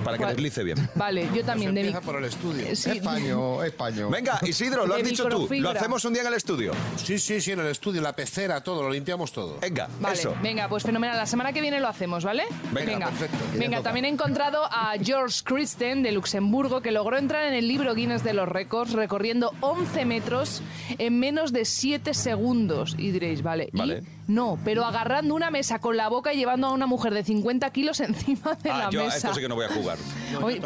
para 0.03 0.17
que 0.17 0.25
deslice 0.25 0.63
bien. 0.63 0.89
Vale, 0.95 1.27
yo 1.33 1.43
también 1.43 1.73
de 1.73 1.81
mi... 1.81 1.87
Empieza 1.87 2.05
por 2.05 2.17
el 2.17 2.25
estudio. 2.25 2.75
Sí, 2.75 2.91
Españo, 2.91 3.63
Españo. 3.63 4.09
Venga, 4.09 4.39
Isidro, 4.43 4.85
lo 4.85 4.95
De 4.95 5.01
has 5.01 5.07
dicho 5.09 5.27
tú. 5.27 5.47
Lo 5.51 5.69
hacemos 5.69 6.03
un 6.05 6.13
día 6.13 6.21
en 6.21 6.27
el 6.29 6.33
estudio. 6.35 6.73
Sí, 6.97 7.19
sí, 7.19 7.41
sí, 7.41 7.51
en 7.51 7.59
el 7.59 7.67
estudio, 7.67 8.01
la 8.01 8.13
pecera, 8.13 8.61
todo, 8.61 8.83
lo 8.83 8.89
limpiamos 8.89 9.31
todo. 9.31 9.57
Venga, 9.61 9.87
Vale, 9.99 10.15
eso. 10.15 10.35
venga, 10.41 10.67
pues 10.69 10.83
fenomenal. 10.83 11.17
La 11.17 11.25
semana 11.25 11.53
que 11.53 11.61
viene 11.61 11.79
lo 11.79 11.87
hacemos, 11.87 12.23
¿vale? 12.23 12.43
Venga, 12.71 13.07
perfecto. 13.07 13.37
Venga, 13.55 13.81
también 13.81 14.05
he 14.05 14.09
encontrado 14.09 14.63
a 14.65 14.93
George 15.01 15.41
Christen 15.43 16.03
de 16.03 16.11
Luxemburgo 16.11 16.81
que 16.81 16.91
logró 16.91 17.17
entrar 17.17 17.45
en 17.45 17.53
el 17.53 17.67
libro 17.67 17.93
Guinness 17.95 18.23
de 18.23 18.33
los 18.33 18.47
récords 18.49 18.93
recorriendo 18.93 19.53
11 19.61 20.05
metros 20.05 20.61
en 20.97 21.19
menos 21.19 21.51
de 21.53 21.65
7 21.65 22.13
segundos. 22.13 22.95
Y 22.97 23.11
diréis, 23.11 23.41
vale, 23.41 23.69
¿y? 23.73 24.01
No, 24.27 24.57
pero 24.65 24.83
agarrando 24.85 25.35
una 25.35 25.51
mesa 25.51 25.79
con 25.79 25.97
la 25.97 26.09
boca 26.09 26.33
y 26.33 26.37
llevando 26.37 26.67
a 26.67 26.71
una 26.71 26.87
mujer 26.87 27.13
de 27.13 27.23
50 27.23 27.69
kilos 27.71 27.99
encima 27.99 28.55
de 28.61 28.69
Ah, 28.71 28.77
la 28.85 28.89
yo 28.89 29.01
a 29.01 29.05
mesa. 29.05 29.17
esto 29.17 29.33
sí 29.35 29.41
que 29.41 29.47
no 29.49 29.55
voy 29.55 29.65
a 29.65 29.69
jugar. 29.69 29.97
Oye, 30.41 30.61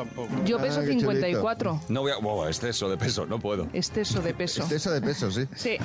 yo 0.45 0.57
peso 0.59 0.79
Ah, 0.79 0.83
qué 0.85 0.93
54. 0.93 1.81
No 1.89 2.01
voy 2.01 2.11
a... 2.11 2.17
Wow, 2.17 2.45
exceso 2.47 2.89
de 2.89 2.97
peso, 2.97 3.25
no 3.25 3.39
puedo. 3.39 3.67
Exceso 3.73 4.21
de 4.21 4.33
peso. 4.33 4.61
Exceso 4.61 4.91
de 4.91 5.01
peso, 5.01 5.31
sí. 5.31 5.45
Sí. 5.55 5.77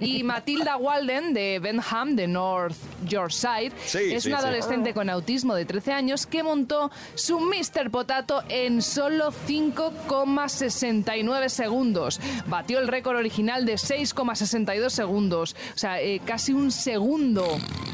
Y 0.00 0.22
Matilda 0.24 0.76
Walden 0.76 1.32
de 1.34 1.58
Benham, 1.58 2.16
de 2.16 2.26
North 2.26 2.76
Yorkshire, 3.06 3.72
Sí, 3.86 3.98
es 4.12 4.22
sí, 4.24 4.28
una 4.28 4.40
sí. 4.40 4.44
adolescente 4.46 4.92
con 4.94 5.08
autismo 5.10 5.54
de 5.54 5.64
13 5.64 5.92
años 5.92 6.26
que 6.26 6.42
montó 6.42 6.90
su 7.14 7.40
Mr. 7.40 7.90
Potato 7.90 8.42
en 8.48 8.82
solo 8.82 9.32
5,69 9.48 11.48
segundos. 11.48 12.20
Batió 12.46 12.78
el 12.78 12.88
récord 12.88 13.16
original 13.16 13.64
de 13.64 13.74
6,62 13.74 14.90
segundos. 14.90 15.56
O 15.74 15.78
sea, 15.78 16.00
eh, 16.00 16.20
casi 16.24 16.52
un 16.52 16.70
segundo 16.72 17.21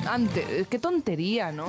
antes. 0.06 0.44
Eh, 0.49 0.66
Qué 0.68 0.78
tontería, 0.78 1.52
¿no? 1.52 1.66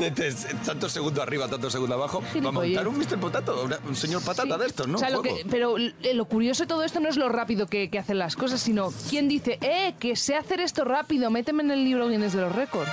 Tanto 0.65 0.89
segundo 0.89 1.21
arriba, 1.21 1.47
tanto 1.47 1.69
segundo 1.69 1.95
abajo. 1.95 2.21
Va 2.43 2.49
a 2.49 2.51
montar 2.51 2.87
un 2.87 2.97
Mr. 2.97 3.19
Potato, 3.19 3.67
un 3.87 3.95
señor 3.95 4.21
patata 4.23 4.55
Sí. 4.55 4.59
de 4.61 4.65
estos, 4.67 4.87
¿no? 4.87 4.95
O 4.95 4.99
sea, 4.99 5.09
lo 5.09 5.21
que- 5.21 5.45
pero 5.49 5.75
lo 5.77 6.25
curioso 6.25 6.63
de 6.63 6.67
todo 6.67 6.83
esto 6.83 6.99
no 6.99 7.09
es 7.09 7.17
lo 7.17 7.29
rápido 7.29 7.67
que, 7.67 7.89
que 7.89 7.99
hacen 7.99 8.17
las 8.17 8.35
cosas, 8.35 8.61
sino 8.61 8.93
quién 9.09 9.27
dice, 9.27 9.57
eh, 9.61 9.93
que 9.99 10.15
sé 10.15 10.35
hacer 10.35 10.59
esto 10.61 10.85
rápido, 10.85 11.29
méteme 11.29 11.63
en 11.63 11.71
el 11.71 11.83
libro 11.83 12.07
Guinness 12.09 12.33
de 12.33 12.41
los 12.41 12.55
récords. 12.55 12.89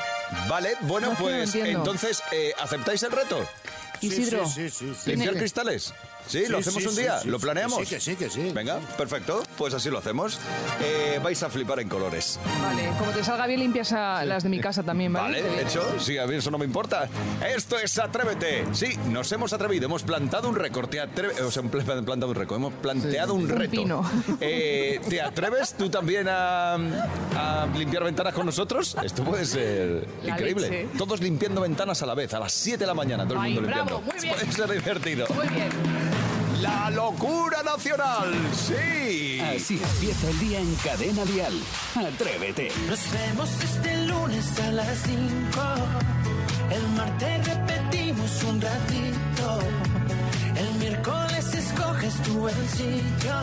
Vale, 0.48 0.70
bueno, 0.82 1.10
No, 1.10 1.14
pues 1.18 1.54
entonces, 1.54 2.22
eh, 2.32 2.52
¿aceptáis 2.60 3.02
el 3.04 3.12
reto? 3.12 3.38
Isidro. 4.00 4.44
Sí, 4.46 4.68
sí, 4.68 4.70
sí. 4.70 4.92
sí. 5.04 5.10
¿Limpiar 5.10 5.36
cristales? 5.36 5.94
¿Sí? 6.26 6.46
¿Lo 6.48 6.60
Sí, 6.62 6.68
hacemos 6.68 6.82
sí, 6.82 6.88
un 6.88 6.96
día? 6.96 7.18
sí, 7.20 7.28
¿Lo 7.28 7.38
planeamos? 7.38 7.78
que 7.78 7.84
sí, 7.86 7.94
que 7.94 8.00
sí, 8.00 8.16
que 8.16 8.30
sí. 8.30 8.50
Venga, 8.54 8.78
perfecto. 8.98 9.42
Pues 9.56 9.72
así 9.74 9.90
lo 9.90 9.98
hacemos. 9.98 10.38
Eh, 10.82 11.20
vais 11.22 11.40
a 11.42 11.48
flipar 11.50 11.80
en 11.80 11.88
colores. 11.88 12.38
Vale, 12.62 12.90
como 12.98 13.10
te 13.12 13.22
salga 13.24 13.46
bien, 13.46 13.60
limpias 13.60 13.92
a 13.92 14.24
las 14.24 14.42
de 14.42 14.48
mi 14.48 14.60
casa 14.60 14.82
también, 14.82 15.12
¿vale? 15.12 15.42
Vale, 15.42 15.62
hecho. 15.62 15.82
Sí, 16.00 16.18
a 16.18 16.26
mí 16.26 16.34
eso 16.36 16.50
no 16.50 16.58
me 16.58 16.64
importa. 16.64 17.08
Esto 17.54 17.78
es 17.78 17.98
Atrévete. 17.98 18.64
Sí, 18.72 18.96
nos 19.10 19.30
hemos 19.32 19.52
atrevido. 19.52 19.86
Hemos 19.86 20.02
plantado 20.02 20.48
un 20.48 20.56
récord. 20.56 20.88
Te 20.88 21.00
atreve- 21.00 21.40
O 21.42 21.50
sea, 21.50 21.62
un 21.62 21.68
pla- 21.70 21.82
plantado 21.84 22.28
un 22.28 22.34
récord. 22.34 22.56
Hemos 22.58 22.72
planteado 22.74 23.34
un 23.34 23.42
Un 23.44 23.48
reto. 23.50 23.70
pino. 23.70 24.10
Eh, 24.40 25.00
¿Te 25.08 25.20
atreves 25.20 25.74
tú 25.74 25.88
también 25.88 26.26
a, 26.28 26.74
a 26.74 27.66
limpiar 27.76 28.04
ventanas 28.04 28.34
con 28.34 28.46
nosotros? 28.46 28.96
Esto 29.02 29.24
puede 29.24 29.44
ser 29.44 30.06
La 30.24 30.32
increíble. 30.32 30.68
leche. 30.68 30.88
Todos 30.98 31.20
limpiando 31.20 31.60
ventanas 31.60 32.02
a 32.02 32.06
la 32.06 32.14
vez, 32.14 32.32
a 32.34 32.40
las 32.40 32.52
7 32.52 32.78
de 32.78 32.86
la 32.86 32.94
mañana, 32.94 33.24
todo 33.24 33.34
el 33.34 33.40
Ay, 33.44 33.54
mundo 33.54 33.68
bravo, 33.68 33.82
limpiando. 33.90 34.12
muy 34.12 34.20
bien. 34.22 34.34
Puede 34.34 34.52
ser 34.52 34.70
divertido. 34.70 35.26
Muy 35.34 35.48
bien. 35.48 35.68
La 36.66 36.90
locura 36.90 37.62
nacional. 37.62 38.34
Sí. 38.52 39.40
Así 39.40 39.80
empieza 39.80 40.28
el 40.30 40.38
día 40.40 40.58
en 40.58 40.74
Cadena 40.76 41.24
Dial. 41.24 41.54
Atrévete. 41.94 42.72
Nos 42.88 43.00
vemos 43.12 43.50
este 43.62 44.06
lunes 44.06 44.60
a 44.60 44.72
las 44.72 44.98
5. 45.04 45.60
El 46.72 46.88
martes 46.96 47.46
repetimos 47.46 48.42
un 48.44 48.60
ratito. 48.60 49.60
El 50.56 50.74
miércoles 50.80 51.54
escoges 51.54 52.14
tú 52.24 52.48
el 52.48 52.68
sitio. 52.70 53.34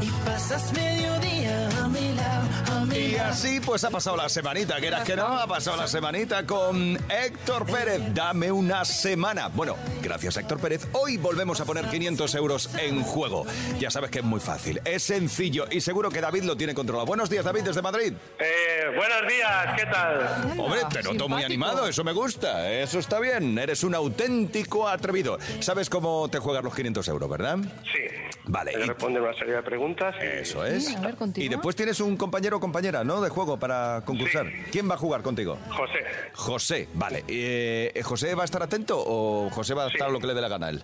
Y 0.00 0.10
pasas 0.24 0.72
mediodía 0.72 1.68
a 1.82 1.88
mi 1.88 2.14
lado, 2.14 2.48
a 2.72 2.84
mi 2.84 2.96
Y 2.96 3.10
lado. 3.16 3.30
así 3.30 3.60
pues 3.60 3.82
ha 3.84 3.90
pasado 3.90 4.16
la 4.16 4.28
semanita, 4.28 4.80
que 4.80 4.86
era 4.86 5.02
que 5.02 5.16
no, 5.16 5.26
ha 5.26 5.46
pasado 5.46 5.76
la 5.76 5.88
semanita 5.88 6.46
con 6.46 6.96
Héctor 7.10 7.66
Pérez. 7.66 8.02
Dame 8.14 8.52
una 8.52 8.84
semana. 8.84 9.48
Bueno, 9.48 9.76
gracias 10.02 10.36
Héctor 10.36 10.60
Pérez, 10.60 10.86
hoy 10.92 11.16
volvemos 11.16 11.60
a 11.60 11.64
poner 11.64 11.86
500 11.88 12.34
euros 12.36 12.70
en 12.78 13.02
juego. 13.02 13.44
Ya 13.80 13.90
sabes 13.90 14.10
que 14.10 14.20
es 14.20 14.24
muy 14.24 14.40
fácil, 14.40 14.80
es 14.84 15.02
sencillo 15.02 15.66
y 15.70 15.80
seguro 15.80 16.10
que 16.10 16.20
David 16.20 16.44
lo 16.44 16.56
tiene 16.56 16.74
controlado. 16.74 17.06
Buenos 17.06 17.28
días 17.28 17.44
David 17.44 17.62
desde 17.62 17.82
Madrid. 17.82 18.12
Eh, 18.38 18.84
buenos 18.96 19.28
días, 19.28 19.74
¿qué 19.76 19.86
tal? 19.86 20.54
Hombre, 20.58 20.80
te 20.92 21.02
noto 21.02 21.28
muy 21.28 21.42
animado, 21.42 21.88
eso 21.88 22.04
me 22.04 22.12
gusta, 22.12 22.70
eso 22.70 23.00
está 23.00 23.18
bien. 23.18 23.58
Eres 23.58 23.82
un 23.82 23.94
auténtico 23.96 24.88
atrevido. 24.88 25.38
¿Sabes 25.60 25.90
cómo 25.90 26.28
te 26.28 26.38
juegas 26.38 26.62
los 26.62 26.74
500 26.74 27.08
euros, 27.08 27.28
verdad? 27.28 27.58
Sí. 27.82 28.27
Vale, 28.48 28.72
Voy 28.72 28.80
a 28.82 28.84
y- 28.84 28.88
responder 28.88 29.22
una 29.22 29.34
serie 29.34 29.54
de 29.54 29.62
preguntas. 29.62 30.14
y- 30.20 30.24
Eso 30.40 30.64
es. 30.64 30.86
Sí, 30.86 30.94
a 30.96 31.00
ver, 31.00 31.14
y 31.36 31.48
después 31.48 31.76
tienes 31.76 32.00
un 32.00 32.16
compañero 32.16 32.56
o 32.56 32.60
compañera, 32.60 33.04
¿no? 33.04 33.20
De 33.20 33.28
juego 33.28 33.58
para 33.58 34.02
concursar. 34.04 34.46
Sí. 34.46 34.52
¿Quién 34.72 34.88
va 34.90 34.94
a 34.94 34.98
jugar 34.98 35.22
contigo? 35.22 35.58
José. 35.70 35.98
José, 36.34 36.88
vale. 36.94 37.24
Eh, 37.28 38.00
¿José 38.04 38.34
va 38.34 38.42
a 38.42 38.44
estar 38.46 38.62
atento 38.62 38.96
o 38.98 39.50
José 39.50 39.74
va 39.74 39.84
a 39.84 39.88
estar 39.88 40.08
Sí. 40.08 40.12
lo 40.12 40.18
que 40.20 40.26
le 40.28 40.34
dé 40.34 40.40
la 40.40 40.48
gana 40.48 40.66
a 40.66 40.70
él? 40.70 40.82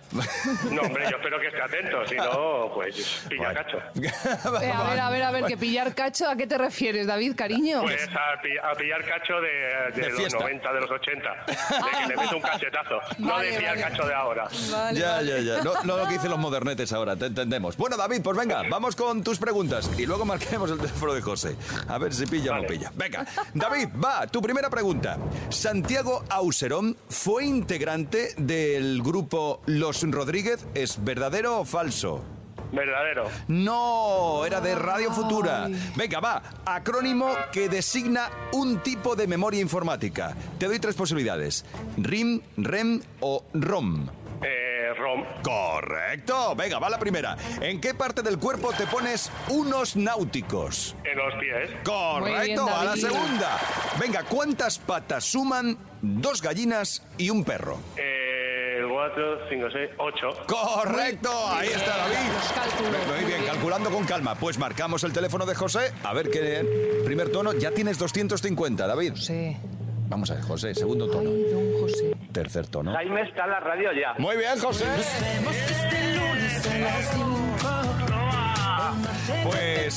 No, 0.71 0.81
hombre, 0.83 1.03
yo 1.09 1.17
espero 1.17 1.39
que 1.39 1.47
esté 1.47 1.61
atento, 1.61 2.05
si 2.07 2.15
no, 2.15 2.71
pues 2.73 3.25
pilla 3.29 3.53
cacho. 3.53 3.77
Eh, 4.61 4.71
a 4.71 4.83
ver, 4.89 4.99
a 4.99 5.09
ver, 5.09 5.23
a 5.23 5.31
ver, 5.31 5.45
que 5.45 5.57
pillar 5.57 5.93
cacho, 5.95 6.27
¿a 6.29 6.35
qué 6.35 6.45
te 6.47 6.57
refieres, 6.57 7.07
David, 7.07 7.35
cariño? 7.35 7.81
Pues 7.81 8.07
a, 8.09 8.41
pi- 8.41 8.57
a 8.57 8.73
pillar 8.75 9.03
cacho 9.05 9.41
de, 9.41 9.91
de 9.95 10.01
De 10.01 10.09
los 10.09 10.17
fiesta. 10.19 10.39
90, 10.39 10.73
de 10.73 10.81
los 10.81 10.91
80. 10.91 11.29
De 11.47 11.55
que 11.55 12.07
le 12.07 12.15
meto 12.17 12.35
un 12.35 12.41
cachetazo. 12.41 12.99
No 13.17 13.39
de 13.39 13.47
pillar 13.53 13.77
vale. 13.77 13.81
cacho 13.81 14.05
de 14.07 14.13
ahora. 14.13 14.47
Vale, 14.71 14.99
ya, 14.99 15.11
vale. 15.13 15.43
ya, 15.43 15.57
ya. 15.57 15.63
No, 15.63 15.73
no 15.83 15.97
lo 15.97 16.07
que 16.07 16.13
dicen 16.13 16.29
los 16.29 16.39
modernetes 16.39 16.91
ahora, 16.93 17.15
te 17.15 17.25
entendemos. 17.27 17.54
Bueno, 17.77 17.97
David, 17.97 18.21
pues 18.21 18.37
venga, 18.37 18.63
vamos 18.69 18.95
con 18.95 19.23
tus 19.23 19.37
preguntas 19.37 19.89
y 19.97 20.05
luego 20.05 20.25
marquemos 20.25 20.69
el 20.71 20.77
teléfono 20.77 21.13
de 21.13 21.21
José. 21.21 21.55
A 21.87 21.97
ver 21.97 22.13
si 22.13 22.25
pilla 22.25 22.51
o 22.51 22.55
no 22.61 22.67
pilla. 22.67 22.91
Venga, 22.95 23.25
David, 23.53 23.89
va, 24.03 24.27
tu 24.27 24.41
primera 24.41 24.69
pregunta. 24.69 25.17
¿Santiago 25.49 26.23
Auserón 26.29 26.97
fue 27.09 27.45
integrante 27.45 28.33
del 28.37 29.01
grupo 29.01 29.61
Los 29.65 30.03
Rodríguez? 30.03 30.65
¿Es 30.73 31.03
verdadero 31.03 31.61
o 31.61 31.65
falso? 31.65 32.23
Verdadero. 32.71 33.29
No, 33.47 34.45
era 34.45 34.59
de 34.59 34.75
Radio 34.75 35.11
Futura. 35.11 35.69
Venga, 35.95 36.19
va. 36.19 36.43
Acrónimo 36.65 37.29
que 37.51 37.69
designa 37.69 38.29
un 38.51 38.79
tipo 38.79 39.15
de 39.15 39.27
memoria 39.27 39.61
informática. 39.61 40.35
Te 40.59 40.65
doy 40.65 40.79
tres 40.79 40.95
posibilidades. 40.95 41.63
RIM, 41.97 42.41
REM 42.57 43.01
o 43.21 43.45
ROM. 43.53 44.07
Eh, 44.85 44.93
Rom. 44.93 45.23
Correcto. 45.41 46.55
Venga, 46.55 46.79
va 46.79 46.89
la 46.89 46.99
primera. 46.99 47.35
¿En 47.61 47.81
qué 47.81 47.93
parte 47.93 48.21
del 48.21 48.37
cuerpo 48.37 48.71
te 48.73 48.85
pones 48.87 49.31
unos 49.49 49.95
náuticos? 49.95 50.95
En 51.03 51.17
los 51.17 51.33
pies. 51.35 51.69
Bien, 51.69 51.83
Correcto, 51.83 52.65
va 52.65 52.83
la 52.83 52.89
David. 52.91 53.01
segunda. 53.01 53.57
Venga, 53.99 54.23
¿cuántas 54.23 54.77
patas 54.77 55.23
suman 55.25 55.77
dos 56.01 56.41
gallinas 56.41 57.03
y 57.17 57.29
un 57.29 57.43
perro? 57.43 57.79
Eh, 57.97 58.83
4, 58.87 59.49
5, 59.49 59.67
6, 59.71 59.89
8. 59.97 60.27
Correcto, 60.47 61.29
ahí 61.49 61.69
está 61.69 61.97
David. 61.97 63.15
Muy 63.15 63.25
bien, 63.25 63.43
calculando 63.45 63.89
con 63.89 64.05
calma. 64.05 64.35
Pues 64.35 64.57
marcamos 64.57 65.03
el 65.03 65.13
teléfono 65.13 65.45
de 65.45 65.55
José. 65.55 65.91
A 66.03 66.13
ver 66.13 66.29
qué. 66.29 67.01
Primer 67.05 67.31
tono, 67.31 67.53
ya 67.53 67.71
tienes 67.71 67.97
250, 67.97 68.85
David. 68.87 69.13
Sí. 69.15 69.57
Vamos 70.07 70.29
a 70.31 70.35
ver, 70.35 70.43
José, 70.43 70.73
segundo 70.75 71.09
tono. 71.09 71.29
Ay, 71.29 71.43
don 71.51 71.81
José. 71.81 72.15
Tercer 72.31 72.67
tono. 72.67 72.93
Jaime 72.93 73.21
está 73.23 73.45
en 73.45 73.51
la 73.51 73.59
radio 73.59 73.89
ya. 73.93 74.13
Muy 74.17 74.37
bien, 74.37 74.57
José. 74.59 74.85
Nos 74.85 75.21
vemos 75.21 75.55
este 75.55 76.04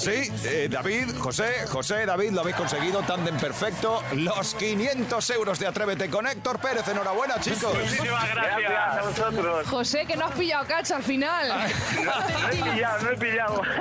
Sí, 0.08 0.32
eh, 0.46 0.68
David, 0.70 1.18
José, 1.18 1.66
José, 1.68 2.06
David, 2.06 2.30
lo 2.30 2.40
habéis 2.40 2.56
conseguido, 2.56 3.02
tándem 3.02 3.36
perfecto. 3.36 4.02
Los 4.14 4.54
500 4.54 5.30
euros 5.30 5.58
de 5.58 5.66
Atrévete 5.66 6.08
con 6.08 6.26
Héctor 6.26 6.58
Pérez. 6.60 6.88
Enhorabuena, 6.88 7.38
chicos. 7.40 7.74
Muchísimas 7.74 8.34
gracias 8.34 8.72
a 8.72 9.02
vosotros. 9.02 9.66
José, 9.68 10.06
que 10.06 10.16
no 10.16 10.24
has 10.24 10.32
pillado 10.32 10.66
cacho 10.66 10.96
al 10.96 11.02
final. 11.02 11.48
No 11.48 12.48
he 12.48 12.72
pillado, 12.72 13.02
no 13.02 13.10
he 13.10 13.16
pillado. 13.16 13.62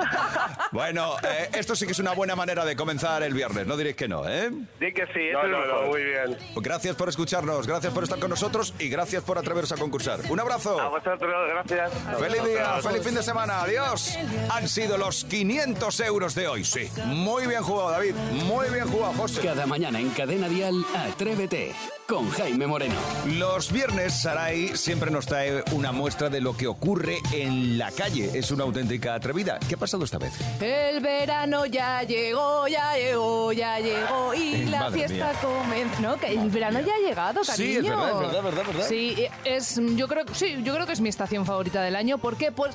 Bueno, 0.70 1.16
eh, 1.22 1.48
esto 1.54 1.74
sí 1.74 1.86
que 1.86 1.92
es 1.92 1.98
una 1.98 2.12
buena 2.12 2.36
manera 2.36 2.62
de 2.62 2.76
comenzar 2.76 3.22
el 3.22 3.32
viernes, 3.32 3.66
no 3.66 3.74
diréis 3.74 3.96
que 3.96 4.06
no, 4.06 4.28
¿eh? 4.28 4.50
Di 4.78 4.92
que 4.92 5.06
sí, 5.14 5.30
no, 5.32 5.44
no, 5.44 5.64
no, 5.64 5.82
muy 5.86 6.04
bien. 6.04 6.36
Gracias 6.56 6.94
por 6.94 7.08
escucharnos, 7.08 7.66
gracias 7.66 7.92
por 7.94 8.04
estar 8.04 8.18
con 8.18 8.28
nosotros 8.28 8.74
y 8.78 8.90
gracias 8.90 9.22
por 9.22 9.38
atreveros 9.38 9.72
a 9.72 9.76
concursar. 9.76 10.20
Un 10.28 10.38
abrazo. 10.38 10.78
A 10.78 10.88
vosotros, 10.90 11.48
gracias. 11.48 11.90
Feliz 12.18 12.44
día, 12.44 12.82
feliz 12.82 13.02
fin 13.02 13.14
de 13.14 13.22
semana, 13.22 13.62
adiós. 13.62 14.18
Han 14.50 14.68
sido 14.68 14.98
los 14.98 15.24
500 15.24 16.00
euros 16.00 16.17
de 16.18 16.48
hoy, 16.48 16.64
sí. 16.64 16.88
Muy 17.06 17.46
bien 17.46 17.62
jugado, 17.62 17.90
David. 17.90 18.14
Muy 18.46 18.68
bien 18.70 18.88
jugado, 18.88 19.12
José. 19.14 19.40
Cada 19.40 19.66
mañana 19.66 20.00
en 20.00 20.10
Cadena 20.10 20.48
Dial, 20.48 20.84
Atrévete 20.94 21.72
con 22.08 22.28
Jaime 22.30 22.66
Moreno. 22.66 22.94
Los 23.36 23.70
viernes, 23.70 24.22
Sarai 24.22 24.74
siempre 24.76 25.10
nos 25.10 25.26
trae 25.26 25.62
una 25.72 25.92
muestra 25.92 26.30
de 26.30 26.40
lo 26.40 26.56
que 26.56 26.66
ocurre 26.66 27.18
en 27.32 27.76
la 27.76 27.92
calle. 27.92 28.30
Es 28.32 28.50
una 28.50 28.64
auténtica 28.64 29.14
atrevida. 29.14 29.58
¿Qué 29.68 29.74
ha 29.74 29.78
pasado 29.78 30.04
esta 30.04 30.16
vez? 30.16 30.32
El 30.60 31.00
verano 31.00 31.66
ya 31.66 32.02
llegó, 32.04 32.66
ya 32.66 32.96
llegó, 32.96 33.52
ya 33.52 33.78
llegó 33.78 34.32
y 34.34 34.64
la 34.64 34.80
Madre 34.80 35.06
fiesta 35.06 35.32
mía. 35.32 35.40
comenzó. 35.42 36.00
No, 36.02 36.16
que 36.16 36.28
el 36.32 36.48
verano 36.50 36.80
ya 36.80 36.94
ha 36.94 36.98
llegado, 36.98 37.42
cariño. 37.42 37.66
Sí, 37.68 37.76
es 37.76 37.82
verdad, 37.82 38.10
es 38.10 38.20
verdad, 38.20 38.42
verdad, 38.42 38.66
verdad. 38.66 38.86
Sí, 38.88 39.26
es, 39.44 39.80
yo 39.94 40.08
creo, 40.08 40.24
sí, 40.32 40.62
yo 40.64 40.74
creo 40.74 40.86
que 40.86 40.92
es 40.94 41.00
mi 41.02 41.10
estación 41.10 41.44
favorita 41.44 41.82
del 41.82 41.94
año. 41.94 42.16
¿Por 42.16 42.36
qué? 42.36 42.52
Pues, 42.52 42.74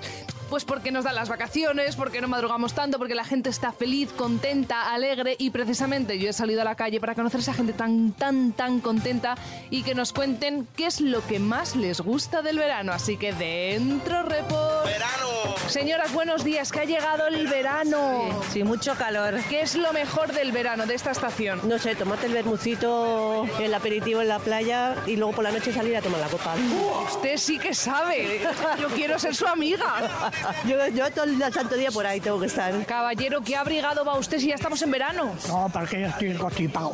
pues 0.54 0.66
porque 0.66 0.92
nos 0.92 1.04
dan 1.04 1.16
las 1.16 1.30
vacaciones, 1.30 1.96
porque 1.96 2.22
no 2.22 2.28
madrugamos 2.28 2.76
tanto, 2.76 3.00
porque 3.00 3.16
la 3.16 3.26
gente 3.26 3.50
está 3.50 3.72
feliz, 3.72 4.12
contenta, 4.16 4.94
alegre 4.94 5.36
y 5.40 5.50
precisamente 5.50 6.20
yo 6.20 6.30
he 6.30 6.34
salido 6.34 6.62
a 6.62 6.64
la 6.64 6.76
calle 6.76 7.00
para 7.00 7.16
conocer 7.16 7.40
a 7.40 7.42
esa 7.42 7.56
gente 7.56 7.74
tan, 7.74 8.12
tan, 8.12 8.52
tan 8.52 8.80
contenta 8.80 9.36
y 9.72 9.82
que 9.82 9.96
nos 9.96 10.14
cuenten 10.14 10.68
qué 10.76 10.86
es 10.86 11.02
lo 11.02 11.26
que 11.26 11.40
más 11.40 11.76
les 11.76 12.02
gusta 12.02 12.44
del 12.44 12.60
verano. 12.60 12.92
Así 12.92 13.18
que 13.18 13.34
dentro, 13.34 14.22
report. 14.22 14.86
¡Verano! 14.86 15.56
Señoras, 15.68 16.14
buenos 16.14 16.44
días, 16.44 16.72
que 16.72 16.82
ha 16.82 16.86
llegado 16.86 17.26
el 17.26 17.48
verano. 17.48 18.30
Sí, 18.52 18.64
mucho 18.64 18.94
calor. 18.94 19.40
¿Qué 19.50 19.62
es 19.62 19.76
lo 19.76 19.92
mejor 19.92 20.34
del 20.34 20.52
verano, 20.52 20.86
de 20.86 20.94
esta 20.94 21.10
estación? 21.10 21.62
No 21.68 21.80
sé, 21.80 21.96
tomate 21.96 22.28
el 22.28 22.34
bermucito, 22.34 23.48
el 23.60 23.74
aperitivo 23.74 24.22
en 24.22 24.28
la 24.28 24.38
playa 24.38 24.98
y 25.08 25.16
luego 25.16 25.34
por 25.34 25.46
la 25.46 25.52
noche 25.52 25.74
salir 25.74 25.98
a 25.98 26.02
tomar 26.02 26.20
la 26.20 26.28
copa. 26.28 26.54
Usted 27.08 27.38
sí 27.38 27.58
que 27.58 27.74
sabe. 27.74 28.42
Yo 28.80 28.90
quiero 28.90 29.18
ser 29.18 29.34
su 29.34 29.48
amiga. 29.48 30.32
Yo, 30.68 30.88
yo 30.90 31.10
todo 31.12 31.26
el 31.26 31.54
santo 31.54 31.76
día 31.76 31.92
por 31.92 32.06
ahí 32.06 32.20
tengo 32.20 32.40
que 32.40 32.48
estar. 32.48 32.86
Caballero, 32.86 33.42
¿qué 33.42 33.56
abrigado 33.56 34.06
va 34.06 34.18
usted 34.18 34.40
si 34.40 34.48
ya 34.48 34.56
estamos 34.56 34.82
en 34.82 34.92
verano? 34.92 35.34
No, 35.48 35.70
porque 35.72 36.02
yo 36.02 36.08
estoy 36.08 36.34
constipado. 36.36 36.94